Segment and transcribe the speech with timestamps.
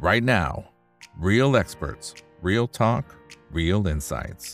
[0.00, 0.64] right now.
[1.18, 3.04] Real experts, real talk,
[3.52, 4.46] real insights.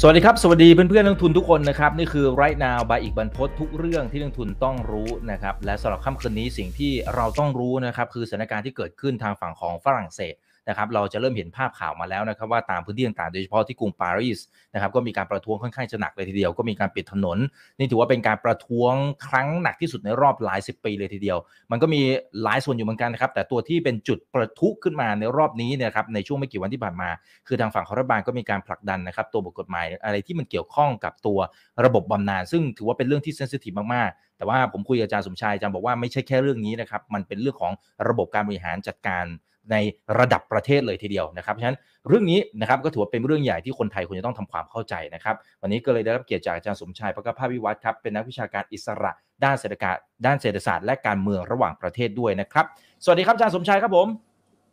[0.00, 10.34] สวัสดีครับ สวัสดีเพื่อนเพื่อนักทุนทุกคนนะครับ นี่คือ right now by อีกบรรพททุกเรื่องที่นักทุนต้องรู้นะครับ และสำหรับค่ำคืนนี้สิ่งที่เราต้องรู้นะครับ คือสถานการณ์ที่เกิดขึ้นทางฝั่งของฝรั่งเศส
[10.68, 14.38] นะครับเราจะเริ่มเห็นภาพข่าวมาแล้วนะครับว่าตามพื้นที่ต่างๆโดยเฉพาะที่กรุงปารีส
[14.74, 17.38] นะครับก็มีการประท้วงค่อนข้างจะหนักเลยทีเดียว ก็มีการปิดถนน
[17.78, 18.92] นี่ถือว่าเป็นการประท้วง
[19.26, 21.38] ครั้งหนักที่สุดในรอบหลายสิบปีเลยทีเดียว
[21.70, 22.00] มันก็มี
[22.42, 27.10] หลายส่วนอยู่เหมือนกันนะครับแต่ตัวที่เป็นจุดประทุขึ้นมาในรอบนี้นยครับในช่วงไม่กี่วันที่ผ่านมา
[27.46, 31.38] คือทางฝั่งของรัฐบาลก็มีการผลักดันนะครับตัวบทกฎหมายอะไรที่มันเกี่ยวข้องกับตัว
[31.84, 37.72] ระบบบำนาญซึ่งถือว่าเป็นเรื่องที่เซนซิทีฟมากๆ แต่ว่าผมคุยกับอาจารย์สมชายอาจารย์บอกว่าไม่ใช่แค่เรื่องนี้นะครับมันเป็นเรื่องของ
[38.08, 39.24] ระบบการบริหารจัดการ
[39.70, 39.76] ใน
[40.18, 49.12] ระดับประเทศเลยทีเดียวนะครับ เพราะฉะนั้นเรื่องนี้นะครับก็ถือว่าเป็นเรื่องใหญ่ที่คนไทยควรจะต้องทำความเข้าใจนะครับ วันนี้ก็เลยได้รับเกียรติจากอาจารย์สมชายประกภาพวิวัฒน์ครับ เป็นนักวิชาการอิสระ
[49.44, 52.66] ด้านเศรษฐศาสตร์ด้านเศรษฐศาสตร์และการเมืองระหว่างประเทศด้วยนะครับ
[53.04, 54.06] สวัสดีครับอาจารย์สมชายครับผม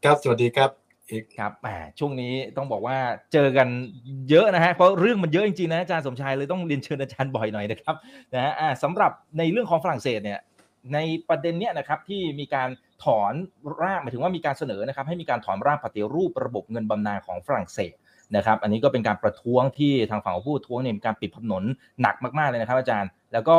[0.03, 0.69] ครับ สวัสดีครับ
[1.11, 1.67] อีกครับแหม
[1.99, 2.97] ช่วงนี้ต้องบอกว่า
[3.33, 3.67] เจอกัน
[4.29, 7.95] เยอะนะฮะ เพราะเรื่องมันเยอะจริงๆนะอาจารย์สมชายเลยต้องเรียนเชิญอาจารย์บ่อยหน่อยนะครับ
[8.33, 10.39] นะฮะอ่าสำหรับในเรื่องของฝรั่งเศสเนี่ย
[10.93, 10.97] ใน
[11.29, 12.69] ประเด็นเนี้ยนะครับที่มีการ
[13.03, 13.33] ถอน
[13.81, 17.95] ร่างหมายถึงว่ามีการเสนอนะครับให้มีการถอนร่างปฏิรูประบบเงินบำนาญของฝรั่งเศส
[18.35, 21.63] นะครับ อันนี้ก็เป็นการประท้วงที่ทางฝั่งของผู้ท้วงเนี่ยมีการปิดถนน
[22.01, 23.57] หนักมากๆเลยนะครับ อาจารย์ แล้วก็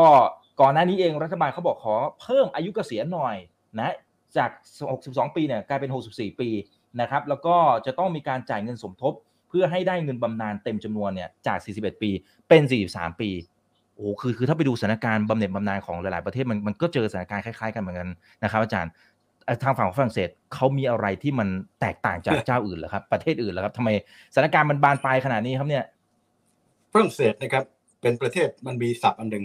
[0.61, 3.37] ก่อนหน้านี้เองรัฐบาลเขาบอกขอเพิ่มอายุเกษียณหน่อย
[3.79, 3.95] นะ
[4.37, 4.51] จาก
[4.93, 6.49] 62 ปีเนี่ยกลายเป็น 64 ปี
[7.01, 9.15] นะครับแล้วก็จะต้องมีการจ่ายเงินสมทบ
[9.49, 12.11] เพื่อให้ได้เงินบำนาญเต็มจำนวนเนี่ยจาก 41 ปี
[12.49, 13.31] เป็น 43 ปี
[14.01, 18.09] โอ้โหคือคือถ้าไปดูสถานการณ์บำเหน็จบำนาญของหลาย ๆ ประเทศมันมันก็เจอสถานการณ์คล้าย ๆ กันเหมือนกัน
[18.43, 18.91] นะครับอาจารย์
[19.45, 21.49] เอ่อทางฝั่งของฝรั่งเศสเขามีอะไรที่มัน
[21.81, 23.89] แตกต่างจากเจ้าอื่นเหรอครับ ประเทศอื่นเหรอครับทำไม
[24.33, 25.85] สถานการณ์มันบานปลายขนาดนี้ครับเนี่ย
[26.93, 27.65] ฝรั่งเศสนะครับ
[28.01, 29.45] เป็นประเทศมันมีศัพท์อันหนึ่ง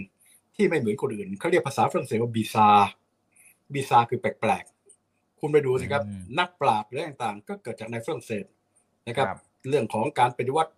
[0.56, 2.68] ที่ไม่เหมือนคนอื่นเขาเรียกภาษาฝรั่งเศสว่าบีซา
[3.72, 8.44] บีซาคือแปลกๆ คุณไปดูสิครับอืมนักปราชญ์และต่างๆ ก็เกิดจากในฝรั่งเศส
[9.08, 10.72] นะครับครับ เรื่องของการปฏิวัติ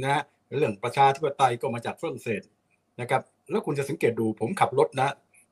[0.00, 0.22] นะฮะ
[0.56, 2.42] เรื่องประชาธิปไตยก็มาจากฝรั่งเศส
[3.00, 5.08] นะครับ แล้วคุณจะสังเกตดูผมขับรถนะ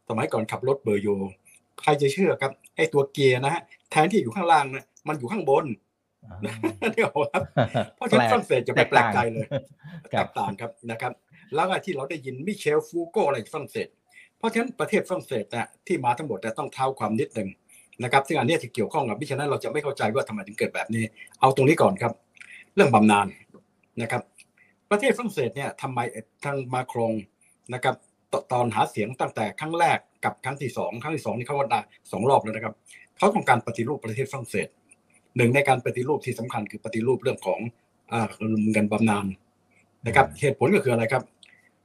[0.08, 1.08] สมัยก่อนขับรถเบอร์โย
[1.80, 5.66] ใครจะเชื่อครับไอ้ตัวเกียร์นะฮะแทนที่อยู่ข้างล่างนะมันอยู่ข้างบน
[6.92, 7.42] เดี๋ยวครับ
[7.96, 9.46] เพราะฉะนั้นฝรั่งเศสจะไม่แปลกใจเลย
[10.12, 11.12] คแตรับกต่างครับนะครับ
[11.54, 13.88] แล้วก็ที่เราได้ยินมิเชลฟูโกอะไรฝรั่งเศส
[14.38, 17.48] เพราะฉะนั้นประเทศฝรั่งเศสนะที่มาทั้งหมดแต่ยต้องเท้าความนิดหนึ่ง
[18.04, 21.04] นะครับซึ่งอันเนี้ยที่เกี่ยวข้องกับมิฉะนั้นเราจะไม่เข้าใจว่าทำไมถึงเกิดแบบนี้
[21.40, 22.12] เอาตรงนี้ก่อนครับ
[22.74, 23.26] เรื่องบำนาญ
[24.02, 24.22] นะครับ
[24.90, 25.98] ประเทศฝรั่งเศสเนี่ยทำไม
[26.44, 27.12] ทางมาครง
[27.74, 27.94] นะครับ
[28.32, 31.80] ตตอนหาเสียงตั้งแต่ครั้งแรกกับครั้งที่สองครั้งที่สองนี่เขาว่าได้
[32.12, 32.74] สองรอบแล้วนะครับ
[33.18, 34.68] เขาต้องการปฏิรูปประเทศฝรั่งเศส
[35.36, 37.60] หนึ่งในการปฏิรูปที่สำคัญคือปฏิรูปเรื่องของ
[38.12, 38.28] อ่า
[38.72, 39.26] เงินบำนาญ
[40.06, 41.22] นะครับ เหตุผลก็คืออะไรครับ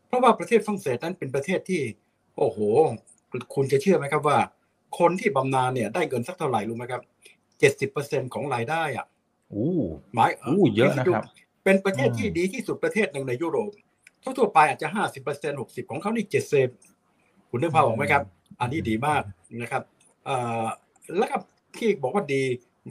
[0.08, 1.81] เพราะว่าประเทศฝรั่งเศสนั้นเป็นประเทศที่
[2.38, 2.58] โอ้โห
[3.56, 4.38] คุณจะเชื่อไหมครับว่า
[5.00, 7.02] คนที่บำนาญเนี่ยได้เงินสักเท่าไหร่รู้ไหมครับ
[7.59, 9.06] เจ็ดสิบเปอร์เซ็นของรายได้อะ
[9.53, 9.80] อู้
[10.14, 11.24] หมายอู้เยอะนะครับ
[11.63, 13.72] เป็นประเทศที่อืมดีที่สุดประเทศหนึ่งในยุโรป
[14.24, 16.53] ทั่วๆไปอาจจะห้าสิบเปอร์เซ็นหกสิบของเขานี่เจ็ดเซ
[17.50, 18.24] คุณนึกภาพออกไหมครับ
[18.59, 19.22] อันนี้ดีมาก
[19.62, 19.84] นะครับ
[20.25, 20.66] เอ่อ
[21.18, 21.38] แล้วก็
[21.78, 22.44] ที่บอกว่าดี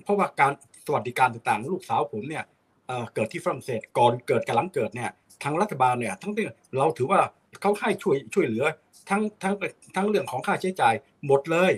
[0.05, 0.53] เพราะว่าการ
[0.87, 2.45] สวัสดิการต่างๆ ลูกสาวผมเนี่ย
[2.87, 5.11] เอ่อเกิดที่ฝรั่งเศสก่อนเกิดกับหลังเกิดเนี่ย
[5.43, 6.47] ทางรัฐบาลเนี่ยทั้งที่
[6.79, 7.21] เราถือว่า
[7.61, 8.65] เขาให้ช่วยช่วยเหลือ
[9.11, 9.55] ทั้งทั้ง
[9.97, 10.95] ทั้งเรื่องของค่าใช้จ่าย
[11.27, 11.73] หมดเลย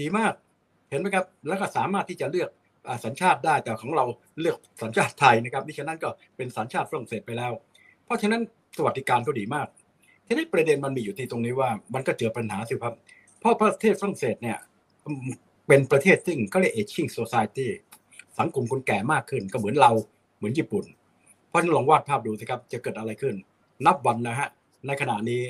[0.00, 0.32] ดีมาก
[0.90, 2.61] เห็นไหมครับ แล้วก็สามารถที่จะเลือกอ่า
[3.04, 4.04] สัญชาติได้แต่ของเรา
[4.40, 7.52] เลือกสัญชาติไทยนะครับดิฉะนั้นก็เป็นสัญชาติฝรั่งเศสไปแล้ว
[8.04, 8.40] เพราะฉะนั้น
[8.76, 9.66] สวัสดิการก็ดีมาก
[10.26, 12.94] ทีนี้ประเด็นมันมีอยู่ที่ตรงนี้ว่ามันก็เจอปัญหาสิครับ
[13.38, 14.58] เพราะประเทศฝรั่งเศสเนี่ย
[15.66, 17.68] เป็นประเทศซึ่งเขาเรียก aging society
[18.38, 19.90] สังคมคนแก่มากขึ้นก็เหมือนเรา
[20.36, 20.84] เหมือนญี่ปุ่น
[21.48, 23.34] เพราะฉะนั้นลองวาดภาพดูสิครับจะเกิดอะไรขึ้น
[23.86, 24.48] นับวันนะฮะ
[24.86, 25.40] ในขณะนี้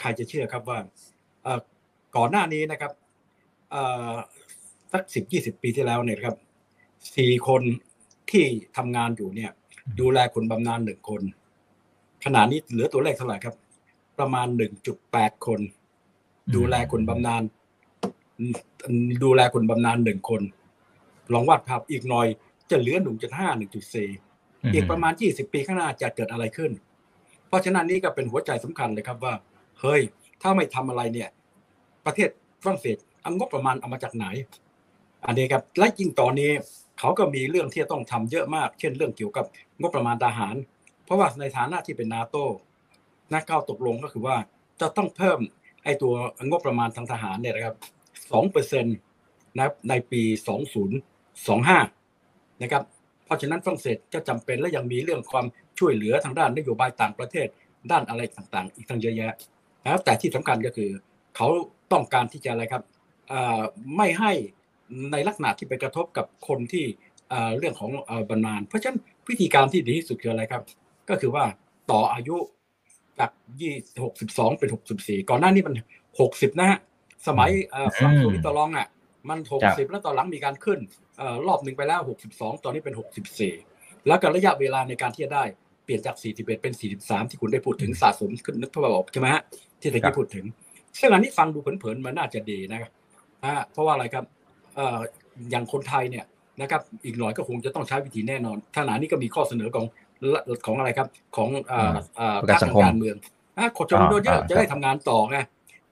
[0.00, 0.78] ใครจะเชื่อครับว่า
[2.16, 2.92] ก่อนหน้านี้นะครับ
[4.92, 6.36] สักสิบยี่สิบปีที่แล้วเนี่ยครับ
[7.16, 7.62] สี่คน
[8.30, 8.44] ที่
[8.76, 9.50] ทำงานอยู่เนี่ย
[10.00, 11.22] ดูแลคนบำนาญหนึ่งคน
[12.24, 13.54] ขณะนี้เหลือตัวเลขเท่าไหร่ครับ
[14.18, 15.60] ประมาณหนึ่งจุดแปดคน
[16.54, 17.42] ดูแลคนบำนาญ
[19.24, 20.42] ดูแลคนบำนาญหนึ่งคน
[21.32, 22.26] ลองวาดภาพอีกหน่อย
[22.70, 24.08] จะเหลือหนึ่งจุดห้าหนึ่งจุดสี่
[24.74, 26.70] อีกประมาณยี่สิบปีข้างหน้าจะเกิดอะไรขึ้น
[27.48, 29.34] เพราะฉะนั้นนี่ก็เป็นหัวใจสำคัญเลยครับว่า
[29.80, 30.00] เฮ้ย
[30.42, 31.28] ถ้าไม่ทำอะไรเนี่ย
[32.06, 32.28] ประเทศ
[32.62, 34.26] ฝรั่งเศสเอางบประมาณเอามาจากไหน
[35.26, 36.50] อันนี้ครับและจริงตอนนี้
[36.98, 39.44] เขาก็มีเรื่องที่จะต้องทำเยอะมาก เช่นเรื่องเกี่ยวกับ
[39.80, 40.54] งบประมาณทหาร
[41.04, 42.44] เพราะว่าในฐานะที่เป็นนาโต้
[43.32, 44.36] นักเข้าตกลงก็คือว่า
[44.80, 45.38] จะต้องเพิ่ม
[45.84, 46.14] ไอ้ตัว
[46.48, 47.76] งบประมาณทางทหารเนี่ยนะครับ
[48.32, 48.96] สองเปอร์เซ็นต์
[49.56, 50.96] นะครับในปีสองศูนย์
[51.48, 51.78] สองห้า
[52.62, 52.82] นะครับ
[53.24, 55.46] เพราะฉะนั้นฝรั่งเศสก็จำเป็นและยังมีเรื่องความ
[55.78, 57.46] ช่วยเหลือทางด้านนโยบายต่างประเทศ
[57.90, 59.32] ด้านอะไรต่างๆ อีกทั้งเยอะแยะ
[59.84, 60.90] นะครับแต่ที่สำคัญก็คือ
[61.36, 61.48] เขา
[61.92, 62.82] ต้องการที่จะอะไรครับ
[63.32, 63.62] อ่อ
[63.96, 64.32] ไม่ให้
[65.12, 66.84] ในลักษณะที่ไปกระทบกับคนที่
[67.28, 68.98] เอ่อเรื่องของเอ่อบำนาญเพราะฉะนั้น
[69.28, 70.62] วิธีการที่ดีที่สุดคืออะไรครับ
[71.08, 71.44] ก็คือว่า
[71.90, 72.36] ต่ออายุ
[73.18, 73.30] จาก
[73.60, 73.72] ยี่
[74.04, 75.74] หกสิบสองเป็นหกสิบสี่ก่อนหน้านี้มัน
[76.20, 76.78] หกสิบนะฮะ
[77.26, 78.88] สมัยเอ่อฟรังโซลิตลองอะ
[79.28, 80.78] มันหกสิบแล้วตอนหลังมีการขึ้น
[81.18, 83.54] เอ่อรอบหนึ่งไปแล้วหกสิบสองตอนนี้เป็นหกสิบสี่
[84.06, 85.44] แล้วก็ระยะเวลาในการที่จะได้
[85.84, 89.42] เปลี่ยนจากสี่สิบเอ็ดเป็นสี่สิบสามที่คุณได้พูดถึงสะสมขึ้นนึกภาพออกใช่ไหมฮะ
[89.80, 90.44] ที่ตะกี้พูดถึง
[91.00, 92.90] ซึ่งอันนี้ฟังดูเผินๆมันน่าจะดีนะครับ
[93.44, 95.00] อ่าเพราะว่าอะไรครับเอ่อ
[95.50, 96.24] อย่างคนไทยเนี่ย
[96.60, 99.86] นะครับอีกหน่อยก็คงจะต้องใช้วิธีแน่นอนขณะนี้ก็มีข้อเสนอของ
[100.66, 103.16] ของอะไรครับของเอ่อเอ่อประกันสังคมการเมือง
[103.58, 105.38] อะคนจำนวนเยอะอ่าจะได้ทำงานต่อไง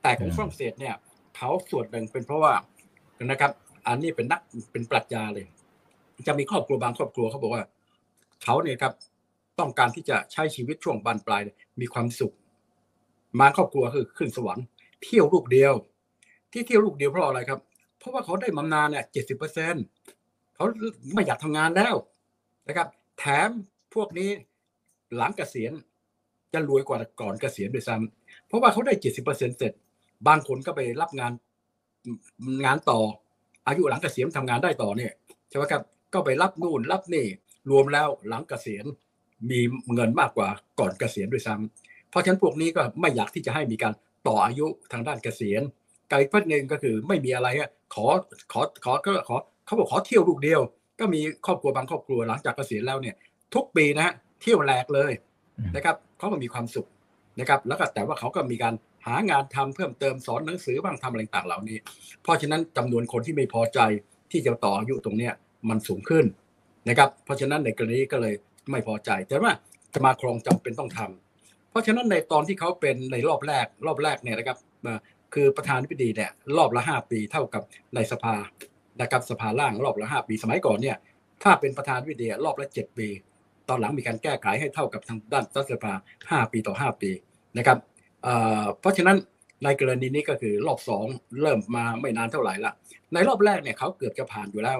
[0.02, 0.94] แต่ของอืมฝรั่งเศสเนี่ย
[1.36, 2.52] เขาส่วนหนึ่งเป็นเพราะว่า
[3.24, 3.50] นะครับ
[3.86, 4.40] อันนี้เป็นนัก
[4.72, 5.46] เป็นปรัชญาเลย
[6.26, 7.62] จะมีครอบครัวบางครอบครัวเขาบอกว่า
[8.42, 8.92] เขาเนี่ยครับ
[9.58, 12.34] ต้องการที่จะใช้ชีวิตช่วงบานปลายเนี่ยมีความสุข
[13.40, 14.64] บางครอบครัวคือขึ้นสวรรค์
[15.02, 15.74] เที่ยวลูกเดียว
[16.52, 17.60] ที่เที่ยวลูกเดียวเพราะอะไรครับ
[18.04, 19.74] เพราะว่าเขาได้บำนาญเนี่ยเจ็ดสิบเปอร์เซ็น
[20.54, 20.64] เขา
[21.14, 21.94] ไม่อยากทำงานแล้ว
[22.68, 23.50] นะครับ แถม
[23.94, 24.30] พวกนี้
[25.16, 25.72] หลังเกษียณ
[26.52, 29.72] จะรวยกว่าก่อนเกษียณด้วยซ้ำเพราะว่าเขาได้เจ็ดสิบเปอร์เซ็นเสร็จ
[30.28, 31.32] บางคนก็ไปรับงาน
[32.64, 33.00] งานต่อ
[33.66, 35.12] อายุหลังเกษียณทำงานได้ต่อเนี่ย
[35.48, 35.82] ใช่ไหมครับ
[36.14, 37.26] ก็ไปรับนู่นรับนี่
[37.70, 38.84] รวมแล้วหลังเกษียณ
[39.50, 39.60] มี
[39.94, 40.48] เงินมากกว่า
[40.80, 43.92] ก่อนเกษียณด้วยซ้ำเพราะฉะนั้นพวกนี้ก็ไม่อยากที่จะให้มีการ
[44.28, 45.62] ต่ออายุทางด้านเกษียณ
[46.10, 48.06] ไกลพัดหนึ่งก็คือไม่มีอะไรอะขอ
[48.52, 49.36] ขอขอก็ขอ
[49.66, 50.60] เขาบอกขอเที่ยวลูกเดียว
[51.00, 53.14] ก็มีครอบครัวบางครอบครัวหลังจากเกษียณแล้วเนี่ย
[53.54, 55.12] ทุกปีนะฮะเที่ยวแหลกเลย
[55.76, 56.86] นะครับเขาก็มีความสุข
[57.40, 58.74] นะครับแล้วก็แต่ว่าเขาก็มีการ
[59.06, 61.78] หางานทำเพิ่มเติมสอนหนังสือบ้างทำอะไรต่างๆเหล่านี้
[62.22, 63.80] เพราะฉะนั้นจำนวนคนที่ไม่พอใจ
[64.32, 65.32] ที่จะต่ออายุตรงเนี้ย
[65.68, 66.24] มันสูงขึ้น
[66.88, 68.34] นะครับเพราะฉะนั้นในกรณีก็เลย
[68.70, 69.52] ไม่พอใจ แต่ว่า
[69.94, 74.98] สมาครองจำเป็นต้องทำเพราะฉะนั้นในตอนที่เขาเป็นในรอบแรกรอบแรกเนี่ยนะครับเอ่อ
[75.34, 77.62] คือประธานาธิบดีเนี่ยรอบละห้าปีเท่ากับ
[77.94, 78.34] ในสภา
[79.00, 80.96] นะครับสภาล่างรอบละห้าปี สมัยก่อนเนี่ย
[81.42, 83.08] ถ้าเป็นประธานาธิบดีรอบละเจ็ดปี
[83.68, 85.92] ตอนหลังมีการแก้ไขให้เท่ากับทางด้านรัฐสภา
[86.30, 87.10] ห้าปีต่อห้าปี
[87.58, 87.78] นะครับ
[88.22, 89.16] เเพราะฉะนั้น
[89.64, 91.06] ในกรณีนี้ก็คือรอบสอง
[91.42, 92.72] เริ่มมาไม่นานเท่าไหร่ละ
[93.12, 94.78] ในรอบแรกเนี่ยเขาเกือบจะผ่านอยู่แล้ว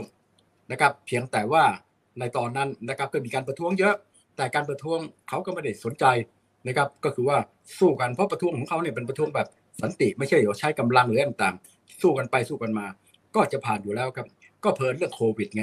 [0.73, 1.65] นะครับเพียงแต่ว่า
[2.19, 3.95] ในตอนนั้นนะครับก็มีการประท้วงเยอะ
[4.37, 4.99] แต่การประท้วง
[5.29, 6.05] เขาก็ไม่ได้สนใจ
[6.69, 7.39] นะครับก็คือว่า
[7.79, 9.49] สู้กันเพราะประท้วงของเขาเนี่ยเป็นประท้วงแบบ
[9.83, 12.87] สันติไม่ใช่ว่าใช้กำลังหรืออะไรต่างๆสู้กันไปสู้กันมา
[13.35, 14.27] ก็จะผ่านอยู่แล้วครับ
[14.65, 15.63] ก็เพลินเรื่องโควิดไง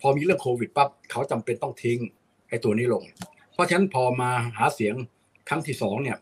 [0.00, 1.98] พอมีเรื่องโควิดปั๊บเขาจำเป็นต้องทิ้ง
[2.48, 3.02] ไอ้ตัวนี้ลง
[3.52, 4.94] เพราะฉะนั้นพอมาหาเสียง
[5.48, 6.18] ครั้งที่สองเนี่ย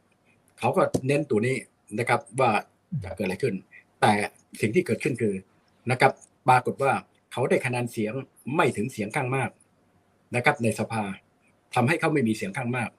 [0.58, 1.56] เขาก็เน้นตัวนี้
[1.98, 2.50] นะครับว่า
[3.04, 3.54] จะเกิดอะไรขึ้น
[4.00, 4.12] แต่
[4.60, 5.34] สิ่งที่เกิดขึ้นคือ
[5.90, 6.12] นะครับ
[6.48, 6.92] ปรากฏว่า
[7.32, 8.14] เขาได้คะแนนเสียง
[8.56, 9.50] ไม่ถึงเสียงข้างมาก
[10.36, 11.04] นะครับในสภา
[11.74, 12.90] ทำให้เขาไม่มีเสียงข้างมาก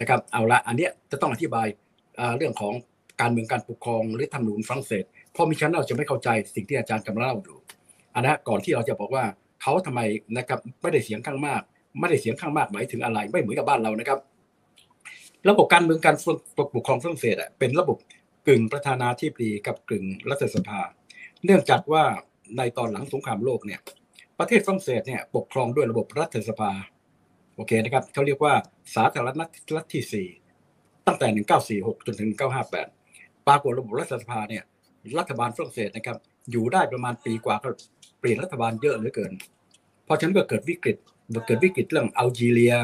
[0.00, 1.66] นะครับเอาละอันเนี้ยจะต้องอธิบาย
[2.36, 2.74] เรื่องของ
[3.20, 7.56] การเมืองการปกครองหรือธรรมนูญฝรั่งเศส เพราะมิฉะนั้นเราจะไม่เข้าใจสิ่งที่อาจารย์กำลังเล่าอยู่
[8.14, 9.24] อันนะก่อนที่เราจะบอกว่า
[9.62, 10.00] เขาทำไม
[10.36, 11.62] นะครับไม่ได้เสียงข้างมาก
[12.00, 14.18] ไม่ได้เสียงข้างมากหมายถึงอะไร ไม่เหมือนกับบ้านเรานะครับ
[15.48, 16.16] ระบบการเมืองการ
[16.74, 17.96] ปกครองฝรั่งเศสเป็นระบบ
[18.48, 20.80] กึ่งประธานาธิบดีกับกึ่งรัฐสภา
[21.44, 22.04] เนื่องจากว่า
[22.56, 23.80] ในตอนหลังสงครามโลกเนี่ย
[24.38, 26.70] ประเทศฝรั่งเศสเนี่ยปกครองด้วยระบบรัฐสภา
[27.54, 28.54] โอเคนะครับเขาเรียกว่า
[28.94, 29.40] สาธารณ
[29.76, 30.28] รัฐที่สี่
[31.06, 33.05] ตั้งแต่ 1946 จนถึง 1958
[33.46, 34.64] ปรากฏระบบรัฐสภาเนี่ย
[35.18, 36.16] รัฐบาลฝรั่งเศสนะครับ
[36.50, 37.68] อยู่ได้ประมาณปีกว่าก็
[38.20, 39.32] เปลี่ยนรัฐบาลเยอะเหลือเกิน
[40.04, 40.96] เพราะฉะนั้นก็เกิดวิกฤต
[41.46, 42.74] เกิดวิกฤตเรื่องอัลจีเรีย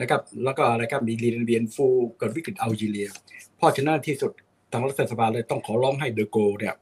[0.00, 1.86] นะครับแล้วก็อะไรครับมีลีนเบียนฟู
[2.18, 3.08] เกิดวิกฤตอัลจีเรีย
[3.56, 4.32] เพราะฉะนั้นที่สุด
[4.72, 6.74] ทางรัฐสภาเลยต้องขอร้องให้เดอโกเนี่ย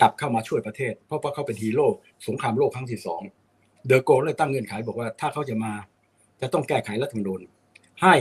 [0.00, 1.86] กลับเข้ามาช่วยประเทศ เพราะว่าเขาเป็นฮีโร่
[2.26, 3.22] สงครามโลกครั้งที่สอง
[3.86, 5.72] เดอโกเลยตั้งเงื่อนไขบอกว่าถ้าเขาจะมา
[6.40, 7.40] จะต้องแก้ไขรัฐธรรมนูญ
[8.02, 8.14] ให้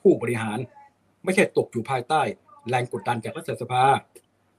[0.00, 0.58] ผู้บริหาร
[1.24, 2.22] ไม่ใช่ตกอยู่ภายใต้
[2.68, 3.82] แรงกดดันจากรัฐสภา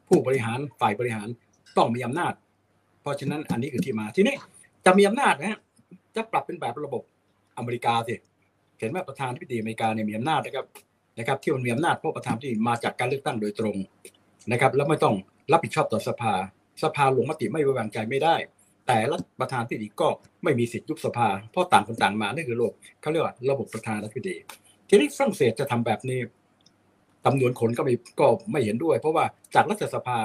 [0.08, 1.28] ผู้บริหารฝ่ายบริหาร
[1.78, 2.34] ต้องมีอำนาจ
[3.02, 4.36] เพราะฉะนั้นอันนี้คือที่มาทีนี้
[4.86, 5.60] จะมีอำนาจนะฮะ
[6.16, 7.02] จะปรับเป็นแบบระบบ
[7.58, 8.16] อเมริกาสิ
[8.80, 10.66] เห็นว่าประธานาธิบดีอเมริกาเนี่ยมีอำนาจนะครับ
[11.18, 13.76] นะครับ ที่มันมีอำนาจเพราะประธานาธิบดีมาจากการเลือกตั้งโดยตรง
[14.52, 15.16] นะครับ แล้วไม่ต้อง
[15.52, 16.34] รับผิดชอบต่อสภา
[16.84, 18.36] สภาลงมติไม่ไว้วางใจไม่ได้
[18.88, 20.08] แต่รัฐประธานาธิบดีก็
[20.44, 24.36] ไม่มีสิทธิ์ยุบสภา เพราะต่างคนต่างมานี่คือโลกเขาเรียกว่าระบบประธานาธิบดี
[24.90, 26.20] ทีนี้ฝรั่งเศสจะทำแบบนี้
[27.26, 30.18] จำนวนคนก็ไม่ก็ไม่เห็นด้วย เพราะว่าจากรัฐสภา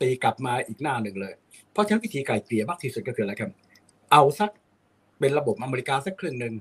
[0.00, 1.34] ตีกลับมาอีกหน้าหนึ่งเลย
[1.72, 3.50] เพราะฉะนั้นวิธีไก่เกลี่ยมากที่สุดก็คืออะไรครับ
[4.12, 4.50] เอาสัก
[5.20, 6.54] เป็นระบบอเมริกาสักครึ่งหนึ่ง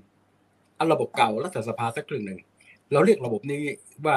[0.78, 2.40] เอาระบบเก่ารัฐสภาสักครึ่งหนึ่ง
[2.92, 3.62] เราเรียกระบบนี้
[4.06, 4.16] ว่า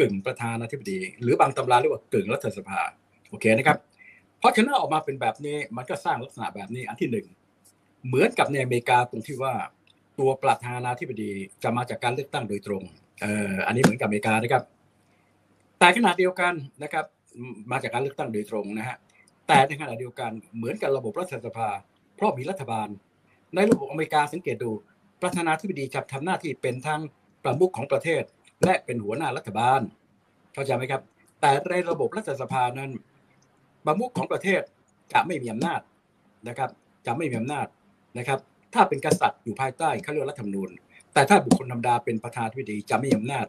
[0.00, 2.80] กึ่งประธานาธิบดี หรือบางตำราเรียกว่ากึ่งรัฐสภา
[3.30, 3.78] โอเคนะครับ
[4.38, 7.26] เพราะฉะนั้นออกมาเป็นแบบนี้มันก็สร้างลักษณะแบบนี้อันที่หนึ่ง
[8.06, 9.54] เหมือนกับในอเมริกาตรงที่ว่า
[10.18, 11.30] ตัวประธานาธิบดี
[11.62, 12.82] จะมาจากการเลือกตั้งโดยตรง
[13.22, 14.62] เอออันนี้เหมือนกับอเมริกานะครับ
[15.82, 17.04] แต่ขณะเดียวกันนะครับ
[17.70, 18.96] มาจากการเลือกตั้งโดยตรงนะฮะ
[19.48, 21.68] แต่ในขณะเดียวกันเหมือนกับระบบรัฐสภา
[22.16, 22.88] เพราะมีรัฐบาล
[23.54, 24.70] ในระบบอเมริกาสังเกตดู
[25.22, 27.00] ประธานาธิบดีจะทำหน้าที่เป็นทั้ง
[27.44, 28.22] ประมุขของประเทศ
[28.64, 29.80] และเป็นหัวหน้ารัฐบาล
[30.54, 31.02] เข้าใจไหมครับ
[31.40, 32.90] แต่ในระบบรัฐสภานั้น
[33.86, 34.62] ประมุขของประเทศ
[35.12, 35.80] จะไม่มีอำนาจ
[36.48, 36.70] นะครับ
[37.06, 37.66] จะไม่มีอำนาจ
[38.18, 38.38] นะครับ
[38.74, 40.70] ถ้าเป็นกษัตริย์อยู่ภายใต้เขาเรียกรัฐธรรมนูญ
[41.14, 43.46] แต่ถ้าบุคคลธรรมดาเป็นประธานาธิบดีจะไม่มีอำนาจ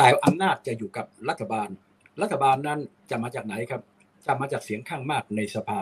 [0.00, 1.68] แต่อำนาจจะอยู่กับรัฐบาล
[2.22, 2.80] รัฐบาลนั้น
[3.10, 3.82] จะมาจากไหนครับ
[4.26, 5.80] จะมาจากเสียงข้างมากในสภา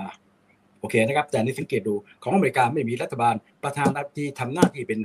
[0.80, 3.34] โอเคนะครับ แต่ในสังเกตดูของอเมริกาไม่มีรัฐบาล
[3.64, 4.98] ประธานาธิบดีทำหน้าที่เป็น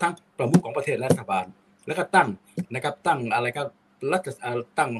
[0.00, 1.46] ทั้งประมุขของประเทศและรัฐบาล
[1.86, 2.28] แล้วก็ตั้ง
[2.74, 3.62] นะครับตั้งอะไรก็
[4.12, 4.28] รัฐ
[4.78, 4.90] ตั้ง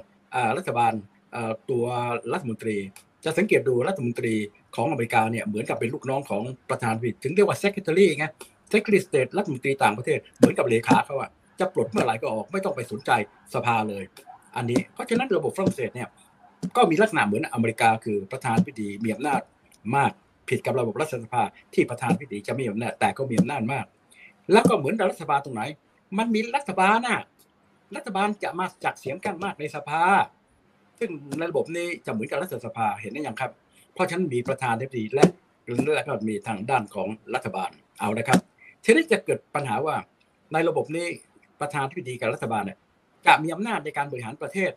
[0.59, 0.93] รัฐบาล
[1.71, 1.85] ตัว
[2.33, 2.77] รัฐมนตรี
[3.25, 4.35] จะสังเกตดูรัฐมนตรี
[4.77, 8.27] ของอเมริกาเนี่ยเหมือนกับเป็นลูกน้องของประธานาธิบดีถึงเรียกว่า secretary ไง
[8.73, 13.11] secretary state รัฐมนตรีต่างประเทศเหมือนกับเลขาเขาอะ จะปลดเมื่อไหร่ก็ออกไม่ต้องไปสนใจ
[13.55, 14.05] สภาเลย
[14.57, 16.09] อันนี้เพราะฉะนั้นระบบฝรั่งเศสเนี่ย
[16.77, 19.41] ก็มีลักษณะเหมือนอเมริกาคือประธานาธิบดีมีอำนาจ
[19.97, 20.13] มาก
[20.49, 21.43] ผิดกับระบบรัฐสภา
[21.75, 23.87] ที่ประธานาธิบดีจะไม่มีอำนาจแต่ก็มีอำนาจมาก
[24.53, 25.63] แล้วก็เหมือนรัฐบาลตรงไหน
[26.19, 27.21] มันมีรัฐบาลน่ะ
[27.97, 30.03] รัฐบาลจะมาจากเสียงข้างมากในสภา
[30.99, 33.51] ซึ่งในระบบนี้จะเหมือนกับรัฐสภาเห็นได้ยังครับ
[33.95, 35.25] เพราะฉะนั้นมีประธานาธิบดีและ
[35.95, 37.71] และก็มีทางด้านของรัฐบาล
[38.01, 38.41] เอานะครับ
[38.85, 39.97] ทีนี้จะเกิดปัญหาว่า
[40.53, 41.07] ในระบบนี้
[41.61, 42.79] ประธานาธิบดีกับรัฐบาลเนี่ย
[43.27, 44.71] จะมีอำนาจในการบริหารประเทศ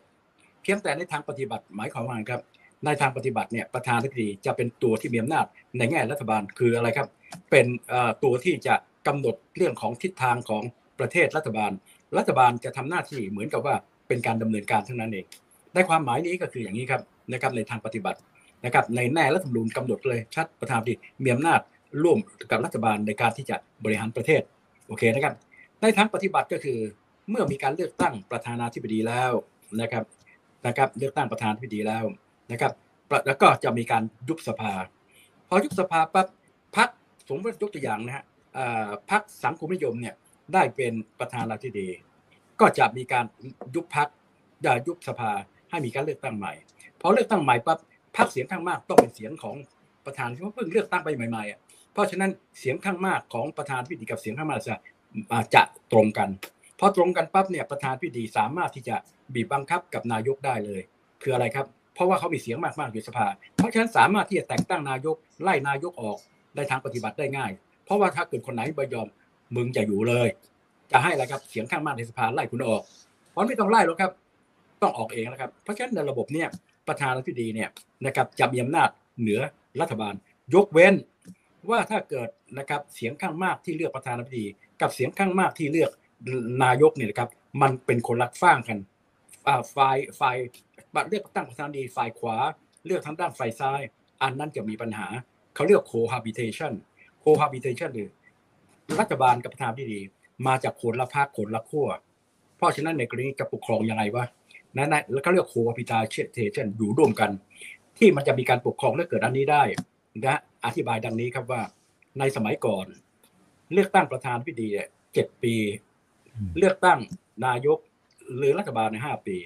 [0.61, 2.41] เพียงแต่ในทางปฏิบัติหมายความว่าครับ
[2.85, 5.45] ในทางปฏิบัติเนี่ยประธานาธิบดีจะเป็นตัวที่มีอำนาจ
[5.77, 7.07] ในแง่รัฐบาลคืออะไรครับ
[7.51, 7.65] เป็น
[8.23, 8.75] ตัวที่จะ
[9.07, 10.63] กำหนดเรื่องของทิศทางของ
[10.99, 11.71] ประเทศรัฐบาล
[12.17, 13.75] รัฐบาลจะทำหน้าที่เหมือนกับว่า
[14.07, 15.25] เป็นการดำเนินการเท่านั้นเอง
[15.73, 18.19] ในความหมายนี้ก็คืออย่างนี้ครับนะครับในทางปฏิบัติ
[18.65, 21.59] นะครับในแน่รัฐธรรมนูญกำหนดเลยชัดประธานธิบดีมีอำนาจ
[22.03, 22.17] ร่วม
[22.51, 24.41] กับรัฐบาลในการที่จะบริหารประเทศ
[24.87, 25.33] โอเคนะครับ
[25.81, 26.79] ในทางปฏิบัติก็คือ
[27.29, 29.31] เมื่อมีการเลือกตั้งประธานาธิบดีแล้ว
[29.81, 30.03] นะครับ
[30.67, 32.05] นะครับ เลือกตั้งประธานาธิบดีแล้ว
[32.51, 32.73] นะครับ
[33.27, 34.83] แล้วก็จะมีการยุบสภา พ
[35.51, 36.27] อยุบสภาปั๊บ
[36.75, 36.89] พัก
[37.27, 38.23] สมมติยกตัวอย่างนะฮะ
[39.11, 40.15] พักสังคมนิยมเนี่ย
[40.53, 41.89] ได้เป็นประธานาธิบดี
[42.59, 43.25] ก็จะมีการ
[43.75, 44.07] ยุบพัก
[44.63, 45.31] อย่ายุบสภา
[45.69, 46.53] ให้มีการเลือกตั้งใหม่
[47.01, 47.79] พอเลือกตั้งใหม่ปั๊บ
[48.17, 49.55] พักเสียงข้างมากต้องเป็นเสียงของ
[50.05, 51.59] ประธานที่เพิ่งเลือกตั้งไปใหม่ๆอะ
[51.93, 54.75] เพราะฉะนั้นเสียงข้างมากของประธานพิธีกับเสียงข้างมากจะ
[55.55, 56.29] จะตรงกัน
[56.79, 58.95] พอตรงกันปั๊บเนี่ยประธานพิธีสามารถที่จะ
[59.33, 60.81] บีบบังคับกับนายกได้เลย
[61.21, 66.17] คืออะไรครับ เพราะว่าเขามีเสียงมากๆอยู่สภา เพราะฉะนั้นสามารถที่จะแต่งตั้งนายกไล่นายกออก
[66.55, 67.51] ได้ทางปฏิบัติได้ง่าย
[67.85, 69.07] เพราะว่าถ้าเกิดคนไหนไม่ยอม
[69.55, 70.29] มึงจะอยู่เลย
[70.91, 72.81] จะให้อะไรครับเสียงข้างมากในสภาไล่คุณออก
[73.31, 74.11] เพราะไม่ต้องไล่หรอกครับ
[74.81, 76.47] ต้องออกเองนะครับ เพราะฉะนั้นในระบบเนี่ย
[76.87, 77.69] ประธานาธิบดีเนี่ย
[78.05, 78.89] นะครับจะมีอำนาจ
[79.21, 79.39] เหนือ
[79.81, 80.13] รัฐบาล
[80.55, 80.93] ยกเว้น
[81.69, 84.45] ว่าถ้าเกิดนะครับเสียงข้างมากที่เลือกประธานาธิบดี
[84.81, 85.91] กับเสียงข้างมากที่เลือก
[86.63, 87.29] นายกเนี่ยนะครับ
[87.61, 88.79] มันเป็นคนรักฟ้างกัน
[89.75, 90.37] ฝ่ายฝ่าย
[91.09, 92.35] เลือกตั้งประธานดีฝ่ายขวา
[92.85, 93.81] เลือกทางด้านฝ่ายซ้าย
[94.23, 95.07] อันนั้นจะมีปัญหา
[95.55, 96.73] เขาเรียก cohabitation
[97.23, 98.09] cohabitation หรือ
[98.99, 99.99] รัฐบาลกับประธานดี
[100.47, 101.87] มาจากคนละภาคคนละขั้ว
[102.57, 104.25] เพราะฉะนั้นในกรณีจะปกครองยังไงวะ
[104.77, 107.29] นั่นแล้วเขาเรียก cohabitation อยู่ร่วมกัน
[107.97, 109.63] ที่มันจะมีการปกครองและเกิดอันนี้ได้
[110.25, 111.61] นะอธิบายดังนี้ครับว่า
[112.19, 112.85] ในสมัยก่อน
[113.73, 114.67] เลือกตั้งประธานพิธี
[115.13, 115.55] เจ็ดปี
[116.57, 116.99] เลือกตั้ง
[117.45, 117.79] นายก
[118.37, 119.37] หรือรัฐบาลในห้าปี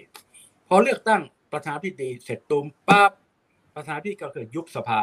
[0.68, 1.22] พอเลือกตั้ง
[1.54, 3.12] ประธานพิธีเสร็จตุมปั๊บ
[3.76, 5.02] ประธานพิธีก็คือยุบสภา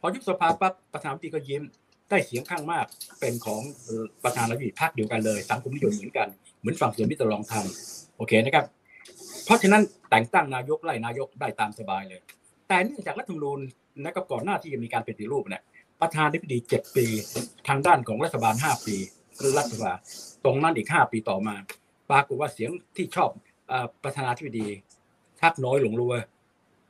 [0.00, 1.62] พอยุบสภาปั๊บประธานพิธีก็ยิ้ม
[2.10, 2.86] ได้เสียงข้างมาก
[3.20, 3.62] เป็นของ
[4.24, 6.28] ประธานาธิบดีพรรคเดียวกันเลย สังคมนิยมเหมือนกัน
[6.60, 8.64] เหมือนฝั่งส่วนมิตรลองทำโอเคนะครับ
[9.44, 12.20] เพราะฉะนั้นแต่งตั้งนายกไล่นายกได้ตามสบายเลย
[12.68, 13.58] แต่เนื่องจากรัฐธรรมนูญ
[14.04, 15.62] นะครับก่อนหน้าที่จะมีการเป็นปฏิรูปเนี่ย
[16.02, 17.06] ประธานาธิบดีเจ็ดปี
[17.68, 18.96] ทางด้านของรัฐบาลห้าปี
[19.40, 19.96] คือรัฐบาล
[20.44, 21.54] ตรงนั้นอีกห้าปีต่อมา
[22.10, 23.30] ปรากฏว่าเสียงที่ชอบ
[24.04, 24.66] ประธานาธิบดี
[25.40, 26.14] ชักน้อยลงรัว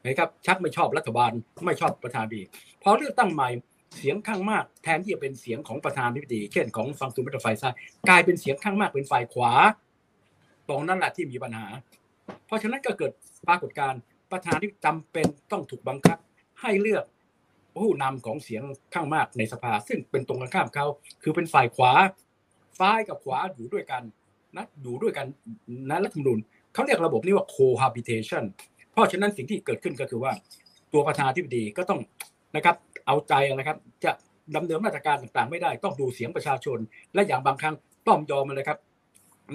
[0.04, 1.30] นะครับชักไม่ชอบรัฐบาล
[1.66, 2.42] ไม่ชอบประธานาธิบดี
[2.82, 3.48] พอเลือกตั้งใหม่
[3.96, 7.74] เสียงข้างมากแทนที่จะเป็นเสียงของประธานาธิบดี เช่นของฝั่งสุนทรไฟซ้าย
[8.08, 9.52] กลายเป็นเสียงข้างมากเป็นฝ่ายขวา
[10.68, 11.66] ตรงนั้นแหละที่มีปัญหา
[12.46, 13.12] เพราะฉะนั้นก็เกิด
[13.48, 14.00] ปรากฏการณ์
[14.32, 16.18] ประธานที่จำเป็นต้องถูกบังคับ
[16.60, 17.04] ให้เลือก
[17.76, 18.62] ผู้นำของเสียง
[18.94, 20.86] ข้างมากในสภา ซึ่งเป็นตรงกันข้ามเขา
[21.22, 21.92] คือเป็นฝ่ายขวา
[22.78, 24.02] ซ้ายกับขวาอยู่ด้วยกัน
[24.56, 25.26] นะอยู่ด้วยกัน
[25.90, 26.38] นะรัฐธรรมนูญ
[26.74, 28.44] เขาเรียกระบบนี้ว่า cohabitation
[28.92, 30.32] เพราะฉะนั้นสิ่งที่เกิดขึ้นก็คือว่า
[30.92, 32.00] ตัวประธานาธิบดีก็ต้อง
[32.56, 32.76] นะครับ
[33.06, 34.12] เอาใจนะครับ จะ
[34.56, 36.78] ดำเนินมาตรการต่างๆ ไม่ได้ ต้องดูเสียงประชาชน
[37.14, 37.74] และอย่างบางครั้ง
[38.08, 38.78] ต้องยอมเลยครับ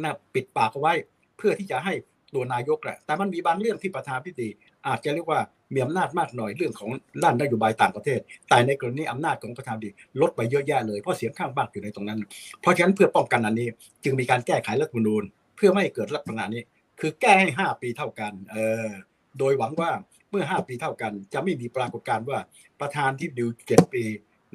[0.04, 0.94] นะปิดปากเอาไว้
[1.38, 1.94] เพื่อที่จะให้
[2.34, 4.50] ตัวนายกแหละแต่มันมีบางเรื่องที่ประธานาธิบดี
[4.88, 5.39] อาจจะเรียกว่า
[5.74, 6.89] มีอำนาจมากหน่อยเรื่องของ
[7.24, 9.89] ด้านนโยบายต่างประเทศ แต่ในกรณีอำนาจของประธานาธิบดี
[10.22, 12.20] ลดไปเยอะแยะเลย เพราะเสียงข้างมากอยู่ในตรงนั้น
[12.62, 13.67] เพราะฉะนั้นเพื่อป้องกันอันนี้
[14.03, 15.24] จึงมีการแก้ไขรัฐธรรมนูญ
[15.56, 16.62] เพื่อไม่ให้เกิดลักษณะนี้
[17.00, 18.88] คือแก้ให้ห้าปีเท่ากัน เออ
[19.39, 19.91] โดยหวังว่า
[20.32, 22.39] เมื่อ 5 ปีเท่ากัน จะไม่มีปรากฏการณ์ว่า
[22.82, 24.03] ประธานที่ดิว7ปี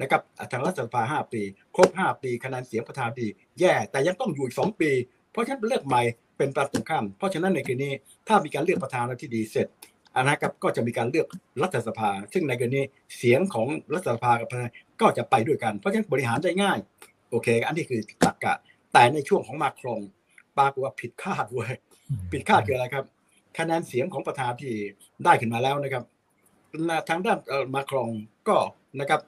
[0.01, 0.21] นะครับ
[0.51, 1.41] ทางรัฐสภา 5 ปี
[1.75, 3.27] ครบ 5 ปีคะแนนเสียงประธานดี
[3.59, 4.91] แย่ แต่ยังต้องอยู่อีก2ปี
[5.31, 6.01] เพราะฉะนั้นเลือกใหม่
[6.37, 7.89] เป็นประตูข้ามเพราะฉะนั้นในกรณี
[8.27, 9.67] ถ้ามีการเลือกประธานที่ดีเสร็จ
[10.21, 11.27] นะครับก็จะมีการเลือก
[11.63, 12.81] รัฐสภา ซึ่งในกรณี
[13.17, 16.77] เสียงของรัฐสภากับประธานก็จะไปด้วยกันเพราะฉะนั้นบริหารได้ง่าย
[17.29, 18.53] โอเค อันนี้คือตรรกะ
[18.93, 20.01] แต่ในช่วงของมาครอง
[20.57, 21.73] ปรากฏว่าผิดคาดเว้ย
[22.31, 23.05] ผิดคาดคืออะไรครับ
[23.57, 24.73] คะแนนเสียงของประธานที่
[25.23, 26.03] ได้ขึ้นมาแล้วนะครับ
[27.09, 27.37] ทางด้าน
[27.75, 28.09] มาครอง
[28.47, 28.55] ก็
[28.99, 29.21] นะครับ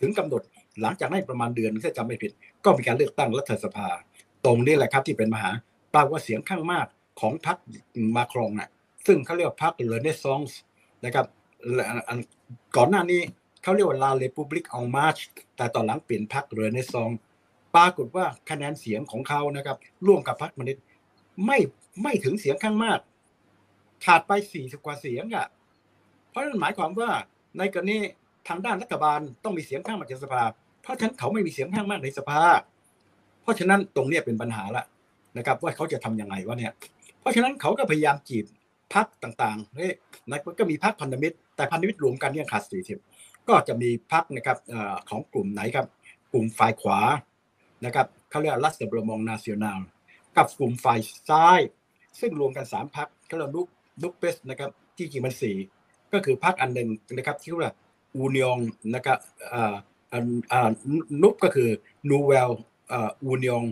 [0.00, 0.42] ถึงกำหนด
[0.82, 2.32] หลังจากนั้นประมาณเดือนถ้าจำไม่ผิด
[2.64, 3.88] ก็มีการเลือกตั้งรัฐสภา
[4.44, 5.50] ตรงนี้แหละครับที่เป็นมหา
[5.94, 6.86] ปรากฏว่าเสียงข้างมาก
[7.20, 7.56] ของพรรค
[8.16, 8.68] มาครงน่ะ
[9.06, 10.58] ซึ่งเขาเรียกว่าพรรคเลเนซองส์
[11.04, 11.26] นะครับ
[12.76, 13.20] ก่อนหน้านี้
[13.62, 15.18] เขาเรียกว่าลาเลปูบลิกอ n มาร์ช
[15.56, 17.10] แต่ตอนหลังเปลี่ยนพรรคเลเนซอง
[17.74, 20.78] ปรากฏว่าคะแนนเสียงของเขานะครับ ร่วมกับพรรคมนิต
[21.46, 21.58] ไม่
[22.02, 22.98] ไม่ถึงเสียงข้างมาก
[24.04, 25.46] ขาดไปสี่สิบกว่าเสียงอะ
[26.30, 27.10] เพราะนั่นหมายความว่า
[27.58, 27.98] ในกรณี
[28.48, 30.42] ทางด้านรัฐบาลต้องมีเสียงข้างมากในสภา
[30.82, 32.42] เพราะฉะนั้นเขาไม่มีเสียงข้างมากในสภา
[33.42, 34.84] เพราะฉะนั้นตรงนี้เป็นปัญหาละ
[35.38, 36.72] นะครับ ว่าเขาจะทํำยังไงวะเนี่ย
[37.20, 38.44] เพราะฉะนั้นเขาก็พยายามจีบ
[38.94, 39.92] พักต่างๆเฮ้ย
[40.30, 42.98] นัก็มีพักพันธมิตร แต่พันธมิตรรวมกันเนี่ยขาดสี่สิบ
[43.48, 44.58] ก็จะมีพักนะครับ
[45.08, 45.86] ของกลุ่มไหนครับ
[46.32, 47.00] กลุ่มฝ่ายขวา
[47.84, 49.80] นะครับเขาเรียกรัสเซบรมองนาเซียนาล
[50.36, 51.60] กับกลุ่มฝ่ายซ้าย
[52.20, 53.68] ซึ่งรวมกันสามพักเขาเรียกลุก
[54.02, 55.56] ลุกเปสนะครับที่จริงมันสี่
[56.12, 57.74] ก็คือพักอันหนึ่งนะครับที่เรียกว่า
[58.16, 58.58] อูนิอง
[58.94, 59.18] นะครับ
[61.22, 61.70] NUPES ก็คือ
[62.10, 62.50] Nouvelle
[63.24, 63.62] Union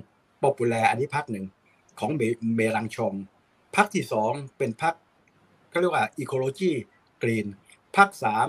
[0.43, 1.47] Populaire อันนี้พรรคหนึ่ง
[2.01, 2.23] ของเม
[2.55, 3.15] เมลองชง
[3.77, 4.95] พรรคที่สองเป็นพรรค
[5.75, 8.49] เขาเรียกว่า écologie green พรรคสาม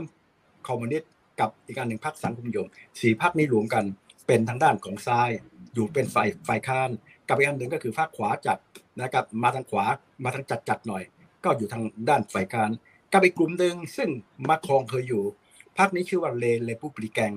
[0.68, 2.68] คอมมิวนิสต์กับอีกอันหนึ่งพรรคสังคมนิยม
[3.02, 3.84] สี่พรรคนี้รวมกัน
[4.28, 5.30] เป็นทางด้านของซ้าย
[5.74, 6.90] อยู่เป็นฝ่ายฝ่ายค้าน
[7.30, 8.58] กับอีกอันหนึ่งก็คือพรรคขวาจัด
[9.02, 9.86] นะครับมาทางขวา
[10.24, 11.04] มาทางจัดจัดหน่อย
[11.44, 12.70] ก็อยู่ทางด้านฝ่ายค้าน
[13.14, 14.10] กับอีกกลุ่มหนึ่งซึ่ง
[14.50, 15.24] มาครองเคยอยู่
[15.78, 17.34] พรรคนี้ชื่อว่าเลเลปูปลิแกง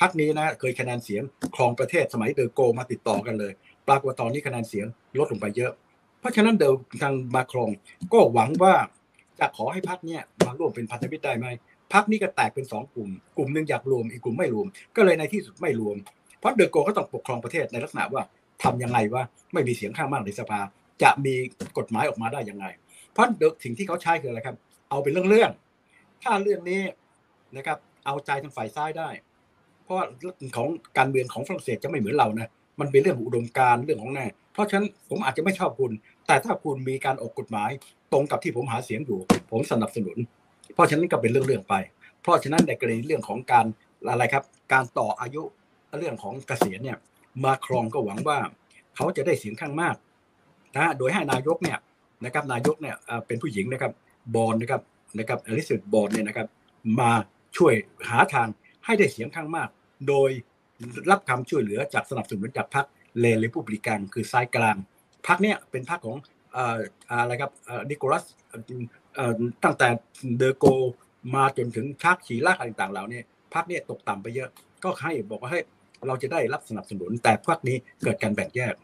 [0.00, 1.22] พรรคนี้นะเคยคะแนนเสียง
[1.56, 3.52] ครองประเทศสมัยเดอโกมาติดต่อกันเลย
[3.88, 4.86] ปรากฏตอนนี้คะแนนเสียง
[5.18, 5.72] ลดลงไปเยอะ
[6.20, 7.70] เพราะฉะนั้นเดิมทางมาครอง
[8.12, 8.74] ก็หวังว่า
[9.40, 11.46] จะขอให้พรรคเนี้ยมาร่วมเป็นพันธมิตรได้ไหม
[11.92, 15.96] พรรคนี้ก็แตกเป็นสองกลุ่ม กลุ่มหนึ่งอยากรวมอีกกลุ่มไม่รวม ก็เลยในที่สุดไม่รวม
[16.38, 18.22] เพราะเดอโกก็ต้องปกครองประเทศในลักษณะว่า
[18.62, 19.22] ทำยังไงว่า
[19.52, 20.60] ไม่มีเสียงข้างมากในสภา
[21.02, 21.34] จะมี
[21.78, 22.66] กฎหมายออกมาได้ยังไง
[23.12, 24.56] เพราะเดสิ่งที่เขาใช้คืออะไรครับ
[24.90, 26.82] เอาเป็นเรื่องๆถ้าเรื่องนี้
[27.56, 29.08] นะครับ เอาใจทางฝ่ายซ้ายได้
[29.84, 32.48] เพราะเรื่องของการเมืองของฝรั่งเศสจะไม่เหมือนเรานะ
[32.80, 35.92] มันเป็นเรื่องอุดมการเรื่องของแน่เพราะฉะนั้นผมอาจจะไม่ชอบคุณ
[36.26, 37.70] แต่ถ้าคุณมีการออกกฎหมาย
[38.12, 39.18] ตรงกับที่ผมหาเสียงอยู่
[39.50, 40.16] ผมสนับสนุน
[40.74, 41.74] เพราะฉะนั้นก็เป็นเรื่องๆไป
[42.22, 43.66] เพราะฉะนั้นในกรณีเรื่องของการ
[44.08, 45.42] อะไรครับ การต่ออายุ
[45.98, 46.98] เรื่องของเกษียณเนี่ย
[47.44, 48.38] มาครองก็หวังว่า
[48.96, 49.94] เขาจะได้เสียงข้างมาก
[50.76, 51.78] นะโดยให้นายกเนี่ย
[52.24, 53.92] นะครับนายกเนี่ยเป็นผู้หญิงนะครับ
[54.34, 54.82] บอลนะครับ
[55.18, 56.48] นะครับอลิซบอลเนี่ยนะครับ
[57.00, 57.10] มา
[57.56, 57.74] ช่วย
[58.08, 58.48] หาทาง
[58.84, 59.68] ให้ได้เสียงข้างมาก
[60.08, 60.30] โดย
[61.10, 62.86] รับคำช่วยเหลือจากสนับสนุนจากพรรค
[63.18, 64.76] เลเลปูปลิกันคือซ้ายกลาง
[65.26, 66.16] พรรคเนี้ยเป็นพรรคของ
[66.56, 67.50] อะไรครับ
[67.90, 68.24] นิโคลัส
[69.64, 69.88] ตั้งแต่
[70.36, 70.64] เดอโก
[71.34, 73.20] มาจนถึงชักฉีลากอะไรต่างๆเหล่านี้
[73.54, 74.48] พรรคเนี้ยตกต่ำไปเยอะ
[74.84, 75.60] ก็ให้บอกว่าให้
[76.06, 78.74] เราจะได้รับสนับสนุน แต่พวกนี้เกิดการแบ่งแยก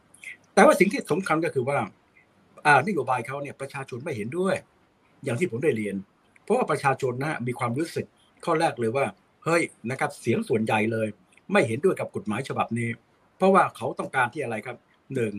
[0.54, 1.78] แต่ว่าสิ่งที่สำคัญก็คือว่า
[2.86, 4.54] นโยบายเขาเนี่ยประชาชนไม่เห็นด้วย
[5.24, 5.96] อย่างที่ผมได้เรียน
[6.44, 8.06] เพราะว่าประชาชนนะมีความรู้สึก
[8.44, 9.06] ข้อแรกเลยว่า
[9.44, 11.08] เฮ้ยนะครับเสียงส่วนใหญ่เลย
[11.52, 12.88] ไม่เห็นด้วยกับกฎหมายฉบับนี้
[13.36, 14.76] เพราะว่าเขาต้องการที่อะไรครับ
[15.14, 15.32] หนึ่ง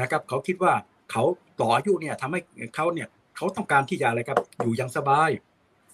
[0.00, 0.72] นะครับเขาคิดว่า
[1.10, 1.24] เขา
[1.60, 2.40] ต่ออายุเนี่ยทำให้
[2.76, 5.30] เขาเนี่ยเขาต้องการที่จะอะไรครับ อยู่อย่างสบาย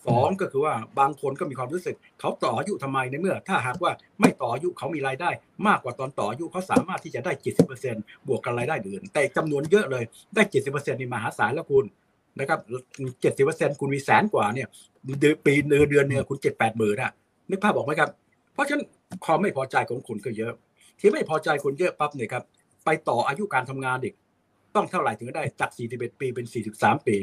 [0.07, 5.31] สองก็คือว่าบางคนก็มีความรู้สึก เขาต่ออายุทำไมในเมื่อ ถ้าหากว่าไม่ต่ออายุเขามีรายได้
[5.67, 7.95] มากกว่าตอนต่ออายุเขาสามารถที่จะได้เจ็ดสิบเปอร์เซ็น
[8.29, 11.85] บวกกันรายได้เดือนแต่จำนวนเยอะเลยได้เจ็ดสิบเปอร์เซ็นนี่มหาศาลแล้วคุณ
[12.41, 12.59] นะครับ
[13.21, 14.69] เจ็ดสิบเปอร์เซ็นคุณมีแสนกว่าเนี่ย
[15.21, 17.13] เดือนปีเดือนเดือนเนี่ยคุณเจ็ดแปดหมื่นอะ
[17.51, 18.11] นึกภาพบอกไหมครับ
[18.55, 18.83] เพราะฉะนั้น
[19.25, 20.53] ความไม่พอใจของคุณก็เยอะ
[21.01, 22.43] ที่ไม่พอใจคุณเยอะปั๊บเนี่ยครับ
[22.85, 24.15] ไปต่ออายุการทำงานเด็ก
[24.77, 27.17] ต้องเท่าไหร่ถึงได้จาก 41 ปีเป็น 43 ปี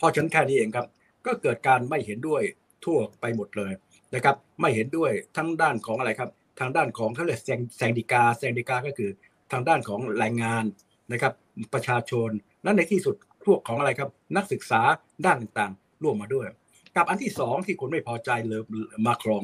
[0.00, 0.86] พอฉันแค่นี้เองครับ
[1.26, 2.42] ก็เกิดการไม่เห็นด้วย
[2.84, 3.72] ทั่วไปหมดเลย
[4.14, 6.30] นะครับ ไม่เห็นด้วยทั้งด้านของอะไรครับ
[6.60, 7.40] ทางด้านของเขาเรียก
[7.76, 9.10] แซงดิกาแซงดิกาก็คือ
[9.52, 10.64] ทางด้านของแรงงาน
[11.12, 11.32] นะครับ
[11.74, 12.30] ประชาชน
[12.62, 13.14] และในที่สุด
[13.46, 14.80] พวกของอะไรครับ นักศึกษา
[15.26, 16.46] ด้านต่างๆ ร่วมมาด้วย
[16.96, 18.60] กับอันที่สองที่คนไม่พอใจเลย
[19.06, 19.42] มาครอง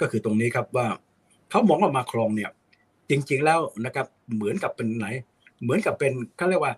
[0.00, 0.86] ก็คือตรงนี้ครับว่า
[1.50, 2.50] เขามองว่ามาครองเนี่ย
[3.10, 5.06] จริง ๆแล้วนะครับเหมือนกับเป็นไหน
[5.62, 6.74] เหมือนกับเป็นเขาเรียกว่า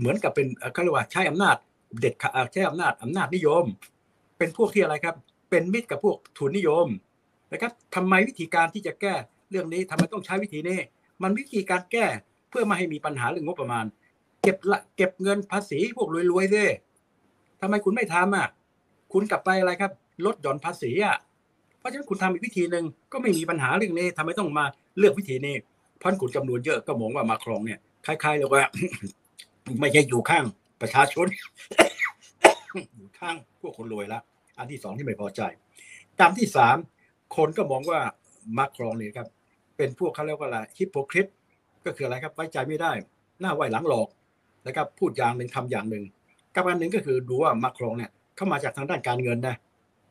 [0.00, 1.56] เหมือนกับเป็นเขาเรียกว่าใช้อำนาจ
[2.00, 2.14] เด็ด
[2.52, 3.64] ใช้อำนาจอำนาจนิยม
[4.38, 5.16] เป็นพวกที่อะไรครับ
[5.50, 6.86] เป็นมิตรกับพวกทุนนิยม
[7.52, 9.14] นะครับทำไมวิธีการที่จะแก้
[9.50, 10.78] เรื่องนี้ทำไมต้องใช้วิธีนี้
[11.22, 12.06] มันวิธีการแก้
[12.50, 13.84] เพื่อไม่ให้มีปัญหาเรื่องงบประมาณ
[14.42, 16.66] เก็บละเก็บเงินภาษีพวกรวยๆด้
[17.60, 18.48] ทำไมคุณไม่ทำอะ
[19.12, 19.92] คุณกลับไปอะไรครับ
[20.26, 21.16] ลดหย่อนภาษีอะ
[21.78, 24.64] เพราะฉะนั้นคุณทำอีกวิธีหนึ่งก็ไม่มีปัญหาเรื่องนี้ทำไมต้องมา
[24.98, 25.54] เลือกวิธีนี้
[25.98, 28.62] เพราะคุณจำนวนเยอะก็มองว่ามาครองเนี่ยคล้ายๆเลยว่า
[29.80, 30.44] ไม่ใช่อยู่ข้าง
[30.80, 31.26] ประชาชน
[32.96, 34.20] อยู่ข้างพวกคนรวยละ
[34.58, 35.40] อันที่สองที่ไม่พอใจ
[36.20, 36.76] ตามที่สาม
[37.36, 38.00] คนก็มองว่า
[38.58, 39.28] มาครองเนี่ยครับ
[39.76, 41.30] เป็นพวกเขาเรียกว่าอะไรฮิปโปคริต
[41.84, 42.92] ก็คืออะไรครับไว้ใจไม่ได้
[43.40, 44.08] หน้าไหวหลังหลอก
[44.66, 46.04] นะครับ พูดอย่างหนึ่งทำอย่างหนึ่ง
[46.54, 49.56] กับอันหนึ่งก็คือดูว่ามาครองเนี่ยเข้ามาจากทางด้านการเงินนะ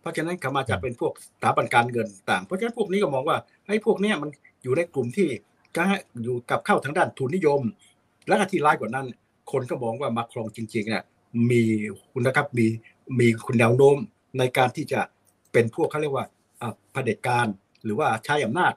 [0.01, 4.29] เพราะฉะนั้นเขามาจากเป็นพวกสถาบันการเงินต่าง เพราะฉะนั้นพวกนี้ก็มองว่าไอ้พวกเนี้ยมัน
[4.63, 5.27] อยู่ในกลุ่มที่
[6.23, 7.61] อยู่กับเข้าทางด้านทุนนิยม
[8.27, 9.07] และที่ร้ายกว่านั้น
[9.51, 11.03] คนก็มองว่ามาครองจริงๆเนี่ย
[11.51, 11.63] มี
[12.11, 12.67] คุณนะครับมี
[13.19, 13.97] มีคุณแนวโน้ม
[14.39, 15.01] ในการที่จะ
[15.51, 16.25] เป็นพวกเขาเรียกว่า
[16.61, 17.47] อ่าเผด็จการ
[17.83, 18.73] หรือว่าใช้อำนาจ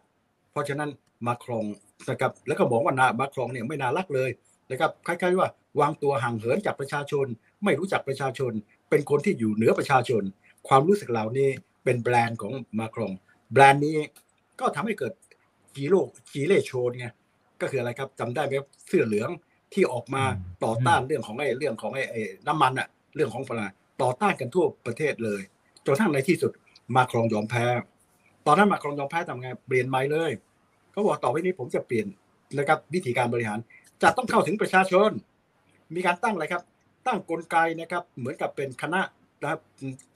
[0.50, 0.90] เพราะฉะนั้น
[1.26, 1.64] มาครอง
[2.10, 4.30] นะครับแล้วก็บอกว่านามาครองเนี่ยไม่น่ารักเลย
[4.70, 7.26] นะครับคล้ายๆว่าวางตัวห่างเหินจากประชาชน
[7.64, 8.52] ไม่รู้จักประชาชน
[8.90, 10.22] เป็นคนที่อยู่เหนือประชาชน
[10.68, 11.48] ความรู้สึกเหล่านี้
[11.84, 13.12] เป็นแบรนด์ของมาครอง
[13.52, 13.96] แบรนด์นี้
[14.60, 15.12] ก็ทำให้เกิด
[15.74, 17.06] จีโร่จีเล่โชนไง
[17.60, 18.52] ก็คืออะไรครับจำได้ไหม
[18.88, 19.30] เสื้อเหลือง
[19.74, 20.22] ที่ออกมา
[20.64, 25.40] ต่อต้านเรื่องของไอ้เรื่องของไอ้ไอ้น้ำมันอะเรื่องของพลังงานต่อต้านกันทั่วประเทศเลย
[25.86, 26.52] จนทั้งในที่สุด
[26.96, 27.66] มาครองยอมแพ้
[28.46, 30.30] ตอนนั้นมาครองยอมแพ้ทำไงเปลี่ยนใหม่เลย
[30.92, 32.06] เขาบอกต่อไปนี้ผมจะเปลี่ยน
[32.58, 33.58] นะครับวิธีการบริหาร
[34.02, 35.10] จะต้องเข้าถึงประชาชน
[35.94, 36.62] มีการตั้งอะไรครับ
[37.06, 39.00] ตั้งกลไกนะครับ เหมือนกับเป็นคณะ
[39.40, 39.60] นะครับ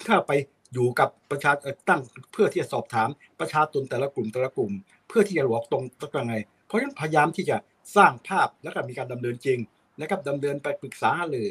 [0.06, 0.32] ถ้าไป
[0.74, 2.00] อยู่กับประชาเอ่อตั้ง
[2.32, 3.08] เพื่อที่จะสอบถาม
[3.40, 4.72] ประชาชนแต่ละกลุ่มแต่ละกลุ่ม
[5.08, 6.34] เพื่อที่จะบอกตรงตรงยังไง
[6.66, 7.56] เพราะฉะนั้นพยายามที่จะ
[7.96, 9.58] สร้างภาพแล้วก็มีการดำเนินจริง
[10.00, 11.48] นะครับดำเนินไปปรึกษาหารือ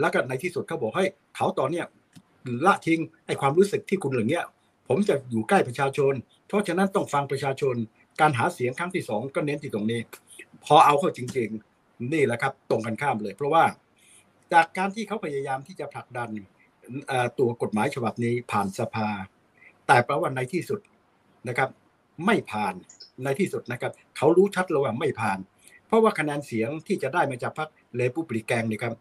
[0.00, 1.86] แล้วก็ในที่สุดเขาบอกให้เขาตอนเนี้ย
[2.66, 4.44] ละทิ้งไอ้ความรู้สึกที่คุณอย่างเงี้ย
[4.88, 6.14] ผมจะอยู่ใกล้ประชาชน
[6.46, 7.74] เพราะฉะนั้นต้องฟังประชาชน
[8.20, 10.00] การหาเสียงครั้งที่สองก็เน้นที่ตรงนี้
[10.64, 11.48] พอเอาเข้าจริง
[11.80, 13.64] ๆ นี่แหละครับ ตรงกันข้ามเลย เพราะว่า
[14.52, 16.30] จากการที่เขาพยายามที่จะผลักดัน
[17.38, 19.08] ตัวกฎหมายฉบับนี้ผ่านสภา
[19.86, 20.80] แต่แปลว่าในที่สุด
[21.48, 21.68] นะครับ
[22.26, 22.74] ไม่ผ่าน
[23.24, 25.38] ในที่สุดนะครับ เขารู้ชัดเลยว่าไม่ผ่าน
[25.88, 28.94] เพราะว่าคะแนนเสียงที่จะได้มาจากพรรคเลปูปริแกงนี่ครับ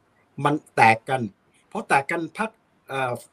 [0.46, 1.22] มันแตกกัน
[1.70, 2.50] เพราะแตกกันพรรค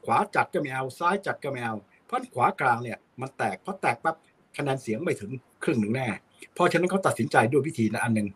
[0.04, 1.74] ขวาจัดก็ไม่เอาซ้ายจัดก็ไม่เอา
[2.06, 4.16] เพราะขวากลางเนี่ยมันแตกเพราะแตกปั๊บ
[4.56, 5.30] คะแนนเสียงไม่ถึง
[5.64, 6.06] ครึ่งหนึ่งแน่
[6.54, 8.28] เพราะฉะนั้นเขาตัดสินใจด้วยวิธีนะอันหนึ่ง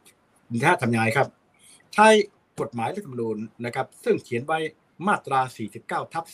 [0.64, 1.28] ถ้าทำยังไงครับ
[1.94, 2.08] ใช้
[2.60, 4.58] กฎหมายรัฐธรรมนูญนะครับ ซึ่งเขียนไว้
[5.06, 5.40] มาตรา
[5.76, 6.24] 49 ทับ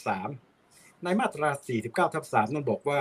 [0.47, 1.49] 3 ในมาตรา
[1.83, 3.01] 49 ทับ 3 นั้นบอกว่า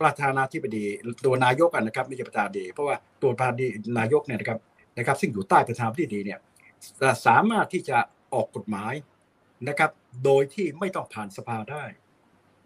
[0.00, 0.84] ประธานาธิบดี
[1.24, 4.58] ตัวนายกนะครับไม่ใช่ประธานาธิบดีเพราะว่าตัวประธานาธิบดีนายกเนี่ยนะครับ
[4.98, 6.40] นะครับ ซึ่งอยู่ใต้ประธานาธิบดีเนี่ย
[7.26, 7.98] สามารถที่จะ
[8.34, 8.94] ออกกฎหมาย
[9.68, 9.90] นะครับ
[10.24, 11.84] โดยที่ไม่ต้องผ่านสภาได้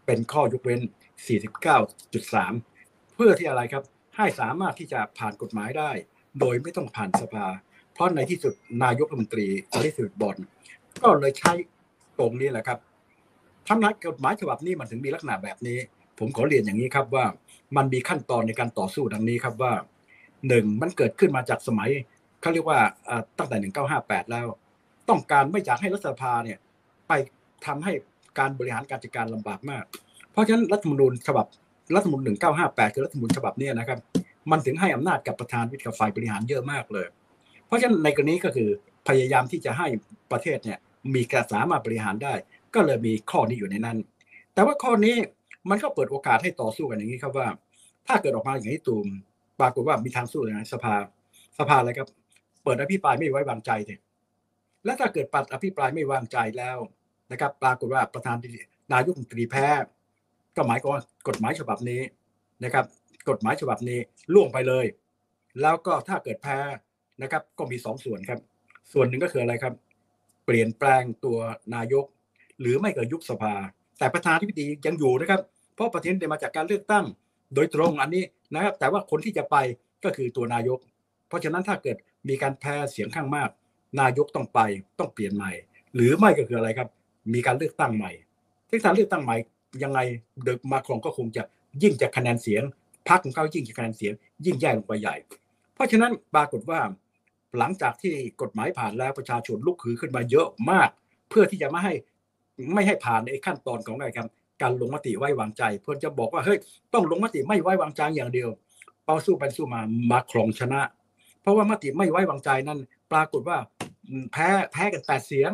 [0.06, 0.80] เป็นข้อยกเว้น
[2.38, 3.84] 49.3 เพื่อที่อะไรครับ
[4.16, 5.90] ให้สามารถที่จะผ่านกฎหมายได้
[6.40, 7.46] โดยไม่ต้องผ่านสภา
[7.92, 10.36] เพราะในที่สุดนายกรัฐมนตรีอลิสุดบอล
[11.02, 11.52] ก็เลยใช้
[12.18, 12.78] ตรงนี้แหละครับ
[13.68, 15.78] ทำนักกฎหมายฉบับนี้มันถึงมีลักษณะแบบนี้
[16.18, 17.24] ผมขอเรียนอย่างนี้ครับว่า
[17.76, 19.72] มันมีขั้นตอนในการต่อสู้ดังนี้ครับว่า
[20.48, 21.90] หนึ่งมันเกิดขึ้นมาจากสมัย
[22.40, 22.78] เขาเรียกว่า
[23.38, 23.56] ตั้งแต่
[23.94, 24.46] 1958 แล้ว
[25.08, 26.58] ต้องการไม่อยากให้รัฐสภาเนี่ย
[27.08, 27.12] ไป
[27.66, 27.92] ทำให้
[28.38, 29.84] การบริหารการจัดการลำบากมาก
[30.32, 31.46] เพราะฉะนั้นรัฐมนูญฉบับ
[31.96, 32.22] รัฐมนูญ
[32.58, 33.98] 1958 คือรัฐมนูญฉบับนี้นะครับ
[34.50, 37.06] มันถึงให้อำนาจกับประธานวิทยาฝ่ายบริหารเยอะมากเลย
[37.66, 38.68] เพราะฉะนั้นในกรณีก็คือ
[39.08, 39.86] พยายามที่จะให้
[40.32, 40.78] ประเทศเนี่ย
[41.14, 42.34] มีการสามารถบริหารได้
[42.74, 43.98] ก็เลยมีข้อนี้อยู่ในนั้น
[44.54, 45.16] แต่ว่าข้อนี้
[45.70, 47.48] มันก็เปิดโอกาสให้ต่อสู้กันอย่างนี้ครับว่า
[48.08, 49.06] ถ้าเกิดออกมาอย่างนี้ตูม
[49.60, 50.94] ปรากฏว่ามีทางสู้อย่างไรสภา
[51.58, 52.08] สภาอะไรครับ
[52.66, 54.00] เปิดอภิปรายไม่ไว้วางใจเนี่ย
[54.84, 56.78] และถ้าเกิดปัดอภิปรายไม่วางใจแล้ว
[57.32, 58.36] นะครับ ปรากฏว่าประธาน
[58.92, 59.66] นายกรัฐมนตรีแพ้
[60.56, 62.02] ก็หมายความว่ากฎหมายฉบับนี้
[62.64, 62.84] นะครับ
[63.28, 63.98] กฎหมายฉบับนี้
[64.34, 64.86] ล่วงไปเลย
[65.60, 66.58] แล้วก็ถ้าเกิดแพ้
[67.22, 68.40] นะครับ ก็มีสองส่วนครับ
[68.92, 69.74] ส่วนหนึ่งก็คืออะไรครับ
[70.46, 71.38] เปลี่ยนแปลงตัว
[71.74, 72.04] นายก
[72.60, 73.54] หรือไม่ก็ยุบสภา
[73.98, 75.40] แต่ประธานาธิบดียังอยู่นะครับ
[75.74, 77.04] เพราะประเทศได้มาจากการเลือกตั้ง
[77.54, 78.24] โดยตรงอันนี้
[78.54, 79.56] นะครับ แต่ว่าคนที่จะไป
[80.04, 80.78] ก็คือตัวนายก
[81.28, 81.96] เพราะฉะนั้นถ้าเกิด
[82.28, 83.50] มีการแพ้เสียงข้างมาก
[84.00, 84.60] นายกต้องไป
[84.98, 85.52] ต้องเปลี่ยนใหม่
[85.94, 86.88] หรือไม่ก็คืออะไรครับ
[87.34, 88.12] มีการเลือกตั้งใหม่
[88.68, 89.36] ที่การเลือกตั้งใหม่
[89.82, 89.98] ยังไง
[90.42, 91.42] เดอะมาครองก็คงจะ
[91.82, 92.62] ยิ่งจะคะแนนเสียง
[93.08, 94.12] พรรคของเขายิ่งจะคะแนนเสียง
[94.44, 95.16] ยิ่งแย่ลงไปใหญ่
[95.74, 96.80] เพราะฉะนั้นปรากฏว่า
[97.58, 100.88] หลังจากที่กฎหมายผ่านแล้วประชาชนลุกฮือขึ้นมาเยอะมาก
[101.30, 101.94] เพื่อที่จะไม่ให้
[102.74, 104.28] ไม่ให้ผ่านในขั้นตอนของอะไรครับ
[104.62, 106.58] การลงมติไว้วางใจ เพื่อจะบอกว่าเฮ้ย
[106.94, 108.48] ต้องลงมติไม่ไว้วางใจอย่างเดียว
[109.04, 110.80] เป้าสู้ไปสู้มามาครองชนะ
[111.46, 112.78] เพราะว่ามติไม่ไว้วางใจนั้น
[113.12, 113.58] ปรากฏว่า
[114.32, 115.50] แพ้แพ้กันแปดเสียง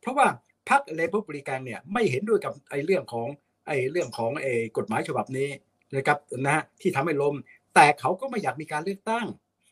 [0.00, 0.26] เพราะว่า
[0.68, 3.28] พรรคเลปบริกันเนี่ยไม่เห็นด้วยกับไอ้เรื่องของ
[3.66, 5.48] ไอ้เรื่องของไอ้กฎหมายฉบับนี้
[5.96, 7.34] นะครับนะฮะที่ทำให้ล้ม
[7.74, 9.26] แต่เขาก็ไม่อยากมีการเลือกตั้ง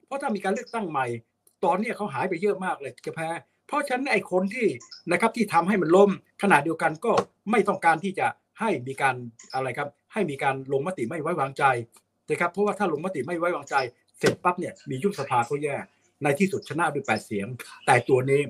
[0.07, 1.07] เพราะถ้ามีการเลือกตั้งใหม่
[1.65, 3.29] ตอนนี้เขาหายไปเยอะมากเลยจะแพ้
[3.67, 4.67] เพราะฉะนั้นไอ้คนที่
[5.13, 6.11] นะครับที่ทำให้มันล้ม
[6.43, 7.13] ขณะเดียวกันก็
[7.51, 8.27] ไม่ต้องการที่จะ
[8.61, 9.15] ให้มีการ
[9.55, 11.65] อะไรครับให้มีการลงมติไม่ไว้วางใจ
[12.29, 13.75] นะครับเพราะว่าถ้าลงมติไม่ไว้วางใจ
[14.19, 15.77] เสร็จปั๊บเนี่ยมียุบสภาก็แย่
[16.23, 17.47] ในที่สุดชนะด้วยแปดเสียง
[17.87, 18.41] แต่ตัวนี้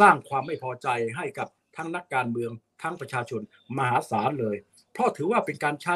[0.00, 2.50] สร้างความไม่พอใจให้กับทั้งนักการเมือง
[2.82, 3.40] ทั้งประชาชน
[3.78, 4.56] มหาศาลเลย
[4.92, 5.94] เพราะถือว่าเป็นการใช้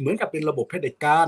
[0.00, 1.26] เหมือนกับเป็นระบบเผด็จการ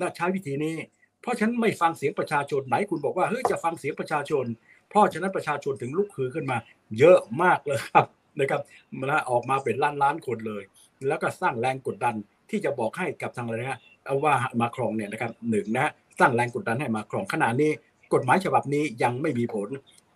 [0.00, 0.76] น่าใช้วิธีนี้
[1.22, 4.44] เพราะฉะนั้นไม่ฟังเสียงประชาชนไหนคุณบอกว่าเฮ้ยจะฟังเสียงประชาชน
[4.88, 6.58] เพราะฉะนั้นประชาชนถึงลุกฮือขึ้นมา
[6.98, 8.06] เยอะมากเลยครับ
[8.40, 8.60] นะครับ
[9.00, 10.62] มาออกมาเป็นล้านล้านคนเลย
[11.08, 12.14] แล้วก็สร้างแรงกดดัน
[12.50, 13.80] ที่จะบอกให้กับทางอะไรนะ
[14.24, 17.70] ว่ามาครองเนี่ยนะครับหนึ่งนะ สร้างแรงกดดันให้มาครองขณะนี้
[18.14, 19.68] กฎหมายฉบับนี้ยังไม่มีผล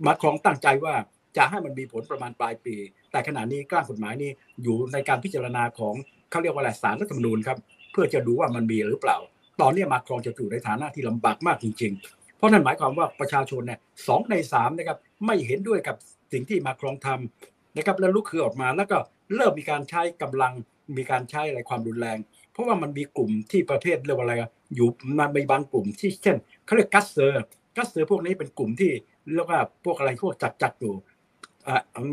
[0.07, 0.95] มาครองตั้งใจว่า
[1.37, 2.75] จะให้มันมีผลประมาณปลายปี
[3.13, 4.31] แต่ขณะนี้กล้ากฎหมายนี้
[4.63, 5.95] อยู่ในการพิจารณาของ
[6.31, 7.59] เขาเรียกว่าอะไรสารรัฐธรรมนูญครับ
[7.93, 9.19] เพื่อจะดูว่ามันมีหรือเปล่า
[9.61, 15.97] ตอนนี้มาครองจะอยู่ในฐานะที่ลำบากมากจริง ๆ เพราะนั่นหมายความว่าประชาชนเนี่ยสองในสามนะครับไม่เห็นด้วยกับ
[16.33, 18.99] สิ่งที่มาครองทำนะครับแล้วลุกคือออกมาแล้วก็
[19.35, 20.53] เริ่มมีการใช้กำลัง
[20.97, 22.19] มีการใช้อะไรความรุนแรง
[22.53, 24.35] เพราะว่ามันมีกลุ่มที่ประเภทเรียกว่าอะไร
[24.75, 24.89] อยู่
[25.19, 28.91] มันมีบางกลุ่มที่เช่นเขาเรียก casseur casseur พวกนี้เป็นกลุ่มที่
[29.35, 30.95] เรียกว่าพวกอะไรพวกจัดจัดอยู่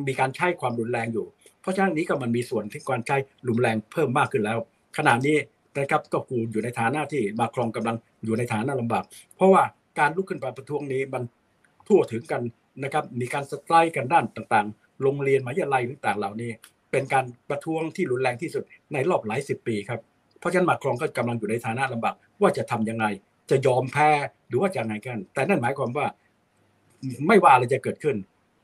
[0.08, 1.25] มีการใช้ความรุนแรงอยู่
[1.62, 4.58] เพราะฉะนั้นนี้ก็มันมีส่วนที่การใช้รุนแรงเพิ่มมากขึ้นแล้ว
[4.97, 5.38] ขณะนี้
[5.78, 9.04] นะครับก็กูอยู่ในฐานะที่มาครงกำลังอยู่ในฐานะลำบาก
[9.36, 9.63] เพราะว่า
[9.99, 11.23] การลุกขึ้นมาประท้วงนี้มัน
[11.88, 12.41] ทั่วถึงกัน
[12.84, 16.52] นะครับมีการสไตร์กันด้านต่างๆ โรงเรียนมหาวิทยาลัยต่างๆ เหล่านี้
[16.91, 19.99] เป็นการประท้วงที่รุนแรงที่สุดในรอบหลายสิบปีครับ
[20.39, 23.06] เพราะฉะนั้นมาครองก็กำลังอยู่ในฐานะลำบากว่าจะทํำยังไง
[23.49, 24.10] จะยอมแพ้
[24.47, 26.06] หรือว่าจะไงกัน แต่นั่นหมายความว่า
[27.28, 28.15] ไม่ว่าอะไรจะเกิดขึ้น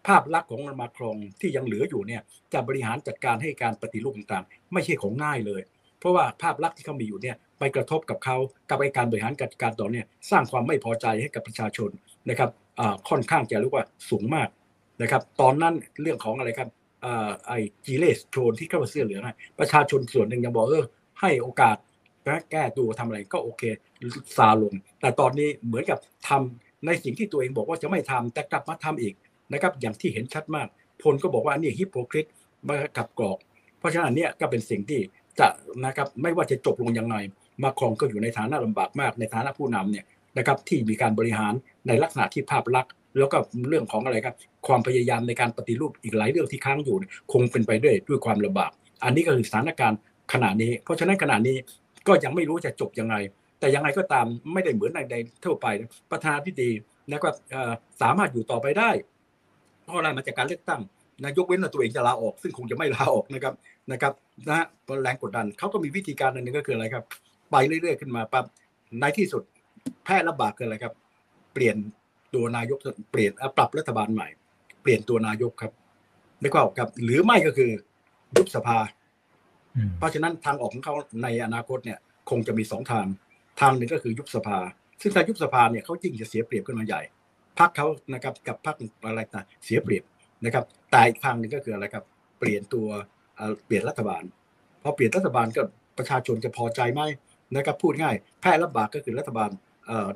[0.08, 2.22] ภาพลักษณ์ของมาครองที่ยังเหลืออยู่เนี่ย
[2.54, 5.62] จะบริหารจัดการให้การปฏิรูปต่างๆ ไม่ใช่ของง่ายเลย
[6.00, 8.38] เพราะว่าภาพลักษณ์ที่เขามีอยู่เนี่ยไปกระทบกับเขา
[8.70, 11.90] กับไอการบริหารจัดการต่อเนี่ยสร้างความไม่พอใจให้กับประชาชน
[12.30, 12.50] นะครับ
[13.10, 14.50] ค่อนข้างจะเรียกว่าสูงมาก
[15.02, 16.70] นะครับ ตอนนั้นเรื่องของอะไรครับ
[17.48, 17.52] ไอ
[17.86, 19.22] จีเลสโทรนที่เข้ามาเสื้อเหลือง
[19.60, 20.86] ประชาชนส่วนหนึ่งยังบอกเออ
[21.22, 21.78] ให้โอกาส
[22.52, 23.64] แก้ตัวทำอะไรก็โอเค
[24.38, 29.14] ซาลง แต่ตอนนี้เหมือนกับทำในสิ่งที่ตัวเองบอกว่าจะไม่ทำแต่กลับมาทำอีก
[29.54, 30.68] นะครับ อย่างที่เห็นชัดมาก
[31.02, 32.28] พลก็บอกว่านี่ฮิปโปคริต
[32.68, 33.38] มากับกรอก
[33.80, 35.00] เพราะฉะนั้นเนี่ยก็เป็นสิ่งที่
[35.40, 35.48] จะ
[35.86, 37.16] นะครับไม่ว่าจะจบลงยังไง
[37.64, 40.06] มาครองก็อยู่ในฐานะลำบากมากในฐานะผู้นำเนี่ย
[40.38, 41.54] นะครับที่มีการบริหาร
[41.88, 43.38] ในลักษณะที่ภาพลักษณ์แล้วก็
[43.70, 44.36] เรื่องของอะไรครับ
[44.68, 46.98] ความพยายามในการปฏิรูปอีกหลายเรื่องที่ค้างอยู่
[47.32, 48.72] คงเป็นไปด้วยด้วยความลำบาก
[49.04, 50.00] อันนี้ก็คือสถานการณ์
[50.34, 51.56] ขณะนี้ เพราะฉะนั้นขณะนี้
[52.08, 53.16] ก็ยังไม่รู้จะจบยังไง
[53.60, 55.68] แต่ยังไงก็ตามไม่ได้เหมือนในในทั่วไป
[56.12, 56.72] ประธานาธิบดี
[57.10, 57.30] นะก็
[58.02, 58.90] สามารถอยู่ต่อไปได้
[59.84, 60.82] เพราะอะไรมาจากการเลือกตั้ง
[61.26, 63.54] นายกเว้นตัวเองจะลาออก ซึ่งคงจะไม่ลาออกนะครับ
[63.92, 64.14] นะครับ
[64.50, 64.66] นะ
[65.02, 67.04] แรงกดดันเขาก็มีวิธีการอันนึงก็คืออะไรครับ
[67.52, 68.46] ไปเรื่อยๆขึ้นมาปั๊บ
[69.00, 69.44] ในที่สุด
[70.04, 70.94] แพร่ระบาดคืออะไรครับ
[71.54, 71.76] เปลี่ยน
[72.34, 72.78] ตัวนายก
[73.12, 74.28] เปลี่ยนปรับรัฐบาลใหม่
[74.82, 75.72] เปลี่ยนตัวนายกครับ
[76.40, 77.72] ไม่ก็ครับ หรือไม่ก็คือ
[78.36, 78.78] ยุบสภา
[79.98, 83.06] เพราะฉะนั้นทางออกของเขาในอนาคตเนี่ยคงจะมีสองทาง
[83.62, 84.60] ทางหนึ่งก็คือยุบสภา
[85.02, 87.02] ซึ่งถ้ายุบสภาเนี่ยเขาจริงจะเสียเปรียบขึ้นมาใหญ่
[87.60, 88.76] พักเขานะครับกับพัก
[89.08, 90.04] อะไรต่างเสียเปรียบ
[90.46, 92.04] นะครับแต่อีกทางหนึ่งก็คืออะไรครับ
[92.40, 92.88] เปลี่ยนตัว
[93.66, 94.24] เปลี่ยนรัฐบาล
[94.84, 95.62] พอเปลี่ยนรัฐบาลก็
[95.98, 97.02] ประชาชนจะพอใจไหม
[97.56, 99.50] นะครับพูดง่ายแพร่ระบบาดก็คือรัฐบาล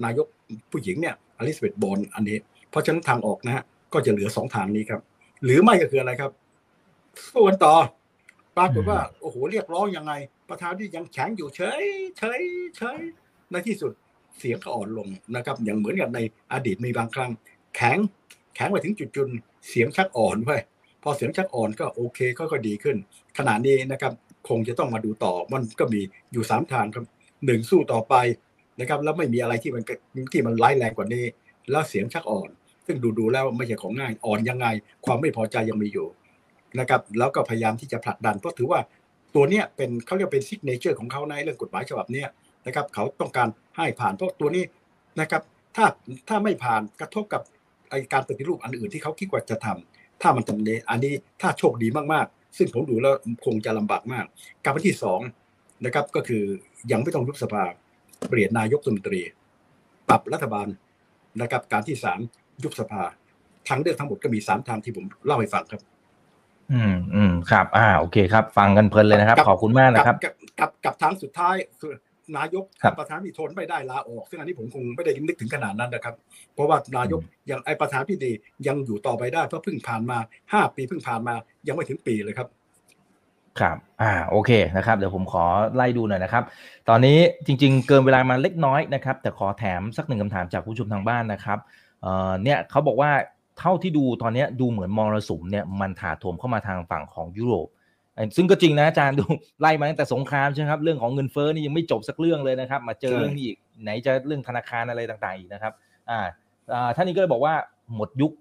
[0.05, 0.27] นายก
[0.71, 2.37] ผู้หญิงเนี่ยอลิซาเบธบอนอันนี้
[2.69, 5.01] เพราะฉะนั้นทางออกนะฮะก็จะเหลือสองทางนี้ครับ
[5.43, 6.31] หรือไม่ก็คืออะไรครับ
[7.27, 7.73] สู้กันต่อ
[8.59, 10.13] ปรากฏว่าโอ้โหเรียกร้องยังไง
[10.49, 11.83] ประธานที่ยังแข็งอยู่เฉย
[12.17, 12.41] เฉย
[12.77, 12.99] เฉย
[13.51, 13.91] ในที่สุด
[14.39, 16.19] เสียงก็อ่อนลงนะครับ อย่างเหมือนกับใน
[16.53, 17.31] อดีตมีบางครั้ง
[17.75, 17.97] แข็ง
[18.55, 19.29] แข็งไปถึงจุดจุน
[19.69, 20.51] เสียงชักอ่อนไป
[21.03, 22.97] พอเสียงชักอ่อนก็โอเคก็ก็ดีขึ้น
[23.37, 24.13] ขณะนี้นะครับ
[24.49, 26.01] คงจะต้องมาดูต่อมันก็มี
[26.33, 27.05] อยู่สามทางครับ
[27.45, 28.15] หนึ่งสู้ต่อไป
[28.79, 29.83] นะครับ แล้วไม่มีอะไรที่มัน
[30.31, 31.25] ที่มันร้ายแรงกว่านี้
[31.71, 32.49] แล้วเสียงชักอ่อน
[32.85, 34.67] ซึ่งดูดูแล้วไม่ใช่ของง่ายอ่อนยังไง
[35.05, 36.07] ความไม่พอใจยังมีอยู่
[36.79, 38.79] นะครับแล้วก็พยายามที่จะผลักดันเพราะถือว่า
[39.36, 42.23] ตัวเนี้ยเป็นเขาเรียกเป็นซิกเนเจอร์ของเขาในเรื่องกฎหมายฉบับนี้
[42.65, 44.63] นะครับเขาต้องการให้ผ่านเพราะตัวนี้
[45.19, 45.41] นะครับ
[45.75, 45.86] ถ้า
[46.29, 47.41] ถ้าไม่ผ่านกระทบกับ
[47.89, 54.25] ไอการปฏิรูปอันอื่นที่เขาคิดว่าจะทำถ้ามันทำเนอันนี้ถ้าโชคดีมากๆ ซึ่งผมดูแล้วคงจะลำบากมาก
[54.63, 55.19] การที่สอง
[55.86, 56.43] นะครับก็คือ
[56.91, 57.63] ยังไม่ต้องยุบสภา
[58.29, 59.21] เปลี่ยนนายกรัฐมนตรี
[60.10, 60.67] ปรับรัฐบาล
[61.41, 62.19] นะครับการที่สาม
[62.63, 63.03] ยุบสภา
[63.67, 65.82] ทางเลือกทั้งหมดก็มีสามทางที่ผมเล่าให้ฟังครับ
[66.73, 70.15] อืมอืมครับ อ่า โอเคครับ ฟังกันเพลินเลยนะครับ ขอบคุณมากนะครับ
[70.60, 71.93] กับกับทางสุดท้ายคือ
[72.38, 72.63] นายก
[72.99, 76.15] ประธานที่ทนไม่ได้ลาออก ซึ่งอันนี้ผมคงไม่ได้นึกถึงขนาดนั้นนะครับ
[76.53, 78.32] เพราะว่านายกยังไอประธานพี่ดี
[78.67, 80.17] ยังอยู่ต่อไปได้เพราะเพิ่งผ่านมา
[80.53, 81.36] ห้าปีเพิ่งผ่านมา
[81.67, 82.47] ยังไม่ถึงปีเลยครับ
[83.60, 85.43] ครับ อ่าโอเคนะครับ เดี๋ยวผมขอ
[85.75, 86.43] ไล่ดูหน่อยนะครับ
[86.89, 91.60] ตอนนี้จริง ๆ เกินเวลามาเล็กน้อยนะครับ แต่ขอแถมสักหนึ่งคำถามจากผู้ชมทางบ้านนะครับ
[92.01, 93.12] เอ่อเนี่ยเขาบอกว่า
[93.59, 97.67] เท่าที่ดูตอนนี้ดูเหมือนมรสุมเนี่ยมันถาโถมเข้ามาทางฝั่งของยุโรป
[98.35, 99.25] ซึ่งก็จริงนะอาจารย์ดู
[99.61, 105.73] ไล่มาตั้งแต่สงครามใช่ไหมครับเรื่องของเงินเฟ้อนี่ยังไม่จบสักเรื่องเลยนะครับ มาเจอใช่เรื่องนี้อีกไหนจะเรื่องธนาคารอะไรต่างๆอีกนะครับ
[106.09, 106.19] อ่า
[106.73, 107.53] อ่าท่านนี้ก็เลยบอกว่า
[107.95, 108.31] หมดยุค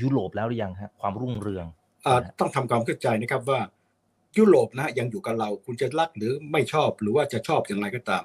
[0.00, 1.66] ยุโรปแล้วหรือยังครับความรุ่งเรือง
[2.06, 3.60] อ่าต้องทำความเข้าใจนะครับว่า
[4.38, 8.22] ยุโรปนะยังอยู่กับเราคุณจะรักหรือไม่ชอบหรือว่าจะชอบอย่างไรก็ตาม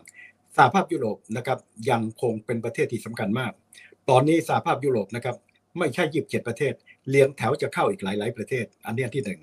[0.55, 1.57] สหภาพยุโรปนะครับ
[1.89, 3.51] ยังคงเป็นประเทศที่สำคัญมาก
[4.09, 5.35] ตอนนี้สหภาพยุโรปนะครับ
[5.77, 6.73] ไม่ใช่ยีิบเจ็ดประเทศ
[7.09, 9.39] เลี้ยงแถวจะเข้าอีกหลาย ๆ ประเทศ อันนี้ที่หนึ่ง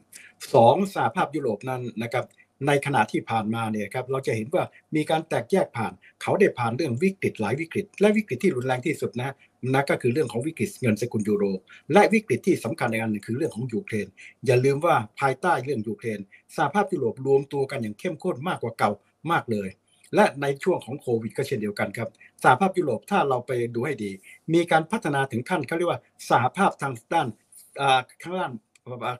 [0.54, 2.24] สองสหภาพยุโรปนั้นนะครับ
[2.66, 4.64] ในขณะที่ผ่านมาเนี่ยครับเราจะเห็นว่า
[4.96, 5.92] มีการแตกแยกผ่าน
[6.22, 9.30] เขาได้ผ่านเรื่องวิกฤตหลายวิกฤต และวิกฤตที่รุนแรงที่สุดนะ
[9.74, 11.44] นะก็คือเรื่องของวิกฤตเงินสกุลยูโร
[11.92, 14.06] และวิกฤตที่สำคัญในอันหนึ่งคือเรื่องของยูเครน
[14.46, 16.20] อย่าลืมว่าภายใต้เรื่องยูเครน
[16.56, 18.90] สหภาพยุโรปรวมตัวกันอย่างเข้มข้นมากกว่าเก่า
[19.32, 19.68] มากเลย
[20.14, 22.08] และในช่วงของโควิดก็เช่นเดียวกันครับ
[22.42, 24.10] สหภาพยุโรปถ้าเราไปดูให้ดี
[24.54, 27.28] มีการพัฒนาถึงขั้นเขาเรียกว่าสหภาพทางด้าน
[28.22, 28.52] ข้างด้าน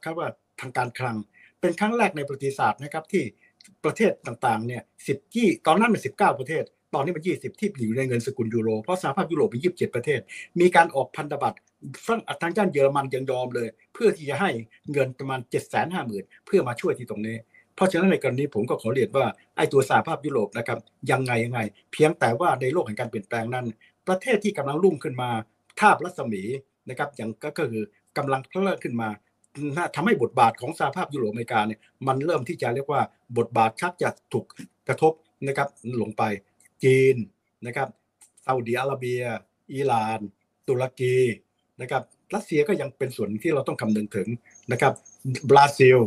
[0.03, 0.29] เขาว่า
[0.61, 1.16] ทางการคลัง
[1.61, 3.25] เป็นครั้งแรกในประวัติศาสตร์นะครับที่
[3.85, 10.20] ประเทศต่างๆเนี่ยสิบยี่ตอนนั้นเป็นสิบเก้าประเทศ ตอนนี้มันยี่สิบที่อยู่ในเงินสกุลยูโร เพราะสหภาพยุโรปมียี่สิบเจ็ดประเทศ
[10.61, 11.59] มีการออกพันธบัตร
[12.07, 14.51] ฝรั่งทางด้านเยอรมันยังยอมเลย เพื่อที่จะให้
[14.92, 17.37] เงินประมาณเจ็ดแสนห้าหมื่นเพื่อมาช่วยที่ตรงนี้
[17.74, 20.78] เพราะฉะนั้นในกรณีผมก็ขอเรียนว่าไอ้ตัวสหภาพยุโรปนะครับ
[21.10, 21.60] ยังไงยังไง
[21.92, 23.66] เพียงแต่ว่าในโลกแห่งการเปลี่ยนแปลงนั้น
[24.08, 25.30] ประเทศที่กำลังรุ่งขึ้นมา
[25.80, 26.42] ทาบรัศมี
[26.88, 27.84] นะครับอย่างก็คือ
[28.18, 29.08] กำลังเพิ่มขึ้นมา
[29.94, 33.02] ทำให้บทบาทของสหภาพยุโรปอเมริกาเนี่ยมันเริ่มที่จะเรียกว่า
[33.38, 34.44] บทบาทชักจะถูก
[34.88, 35.12] กระทบ
[35.48, 35.68] นะครับ
[36.02, 36.22] ลงไป
[36.84, 37.16] จีน
[37.66, 37.88] นะครับ
[38.44, 39.22] ซาอุดิอาระเบีย
[39.74, 40.20] อิหร่าน
[40.68, 41.16] ตุรกี
[41.80, 42.02] นะครับ
[42.34, 44.28] รัสเซียก็ยังเป็นส่วนที่เราต้องคำนึงถึง
[44.72, 44.92] นะครับ
[45.50, 45.98] บราซิล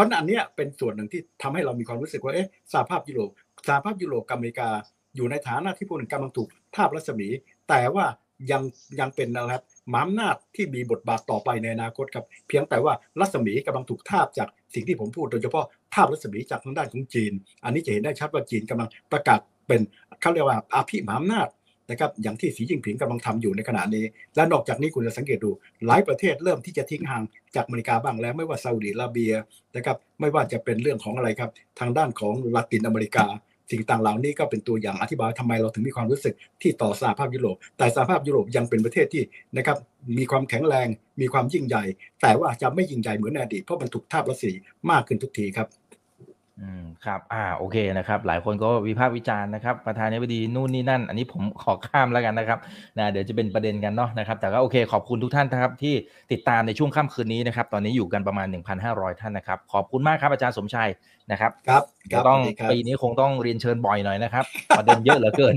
[0.00, 3.30] ราะอันเนี้ยเป็นส่วนหนึ่งที่ทำให้เรามีความรู้สึกว่าเอ๊ะสหภาพยุโรป
[3.68, 4.68] สหภาพยุโรปกับอเมริกา
[5.16, 7.28] อยู่ในฐานะที่พวกนึงกำลังถูกทาบรัศมี
[7.68, 8.04] แต่ว่า
[8.50, 8.62] ยัง
[9.00, 17.32] ยังเป็นนะครับหมามนาจที่มีบทบาทต่อไปในอนาคตครับเพียงแต่ว่ารัศมีกำลังถูกทาบจากสิ่งที่ผมพูดโดยเฉพาะทาบรัศมีจากทางด้านของจีน
[17.64, 19.80] อันนี้จะเห็นได้ชัดว่าจีนกำลังประกาศเป็น
[20.20, 21.48] เขาเรียกว่าอาภิมหาอำนาจ
[21.90, 24.04] นะครับอย่างที่สีจิ้งผิงกำลังทำอยู่ในขณะนี้
[24.36, 25.50] และนอกจากนี้คุณจะสังเกตดู
[25.86, 27.22] หลายประเทศเริ่มที่จะทิ้งห่าง
[27.54, 29.32] จากอเมริกาบ้างแล้วไม่ว่าซาอุดิอาระเบีย
[29.76, 31.50] นะครับไม่ว่าจะเป็นเรื่องของอะไรครับ
[31.80, 33.26] ทางด้านของลาตินอเมริกา
[33.70, 39.22] สิ่งต่างเหล่านี้ก็เป็นตัวอย่างอธิบายทำไมเราถึงมีความรู้สึกที่ต่อสหภาพยุโรป แต่สหภาพยุโรปยังเป็นประเทศที่
[39.56, 39.78] นะครับ
[40.18, 40.88] มีความแข็งแรง
[41.20, 41.84] มีความยิ่งใหญ่
[42.22, 44.52] แต่ว่าจะไม่ยิ่งใหญ่เหมือนในอดีตเพราะมันถูกทาบรัศมี
[44.90, 45.68] มากขึ้นทุกทีครับ
[46.60, 52.58] อืมครับ อ่าโอเคนะครับ หลายคนก็วิพากษ์วิจารณ์นะครับ ประธานาธิบดีนู่นนี่นั่น อันนี้ผมขอข้ามแล้วกันนะครับ
[52.98, 55.94] นะเดี๋ยวจะเป็นประเด็นกันเนาะนะครับ แต่ก็โอเคขอบคุณทุกท่านนะครับ ที่
[56.32, 58.46] ติดตามในช่วงค่ำคืนนี้นะครับ ตอนนี้อยู่กันประมาณ
[58.84, 60.90] 1,500 ท่านนะครับ ขอบคุณมากครับอาจารย์สมชัย
[61.32, 64.44] นะครับครับคจะรับต้องสวัสดีครับปีนี้คงต้องเรียนเชิญบ่อยหน่อยนะครับ
[64.78, 65.56] ประเด็นเยอะเหลือเกิน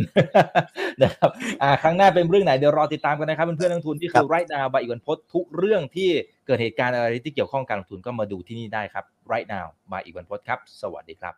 [1.03, 1.29] นะครับ
[1.61, 6.09] อ่าครั้งหน้าเป็นเรื่องไหนเดี๋ยวรอติดตามกันนะครับเพื่อนๆนักลงทุนที่คือไรนาวบายอีกวันพดทุกเรื่องที่
[6.45, 11.33] เกิดเหตุการณ์อะไรที่เกี่ยวข้องการลงทุนก็มาดูที่นี่ได้ครับไรนาวบาอีกวันพดครับ สวัสดีครับ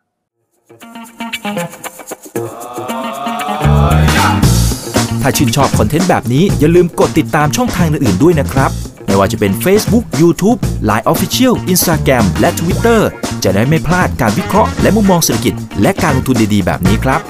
[5.22, 8.70] ถ้าชื่นชอบคอนเทนต์แบบนี้อย่าลืมกดติดตามช่องทางอื่นๆด้วยนะครับ
[9.06, 13.00] ไม่ว่าจะเป็น Facebook, YouTube, Line Official, Instagram และ Twitter
[13.44, 17.20] จะได้ไม่พลาดการวิเคราะห์และมุมมองเศรษฐกิจ และการลงทุนดีๆ แบบนี้ครับ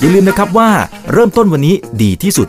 [0.00, 0.70] อย่าลืมนะครับว่า
[1.12, 2.48] เริ่มต้นวันนี้ดีที่สุด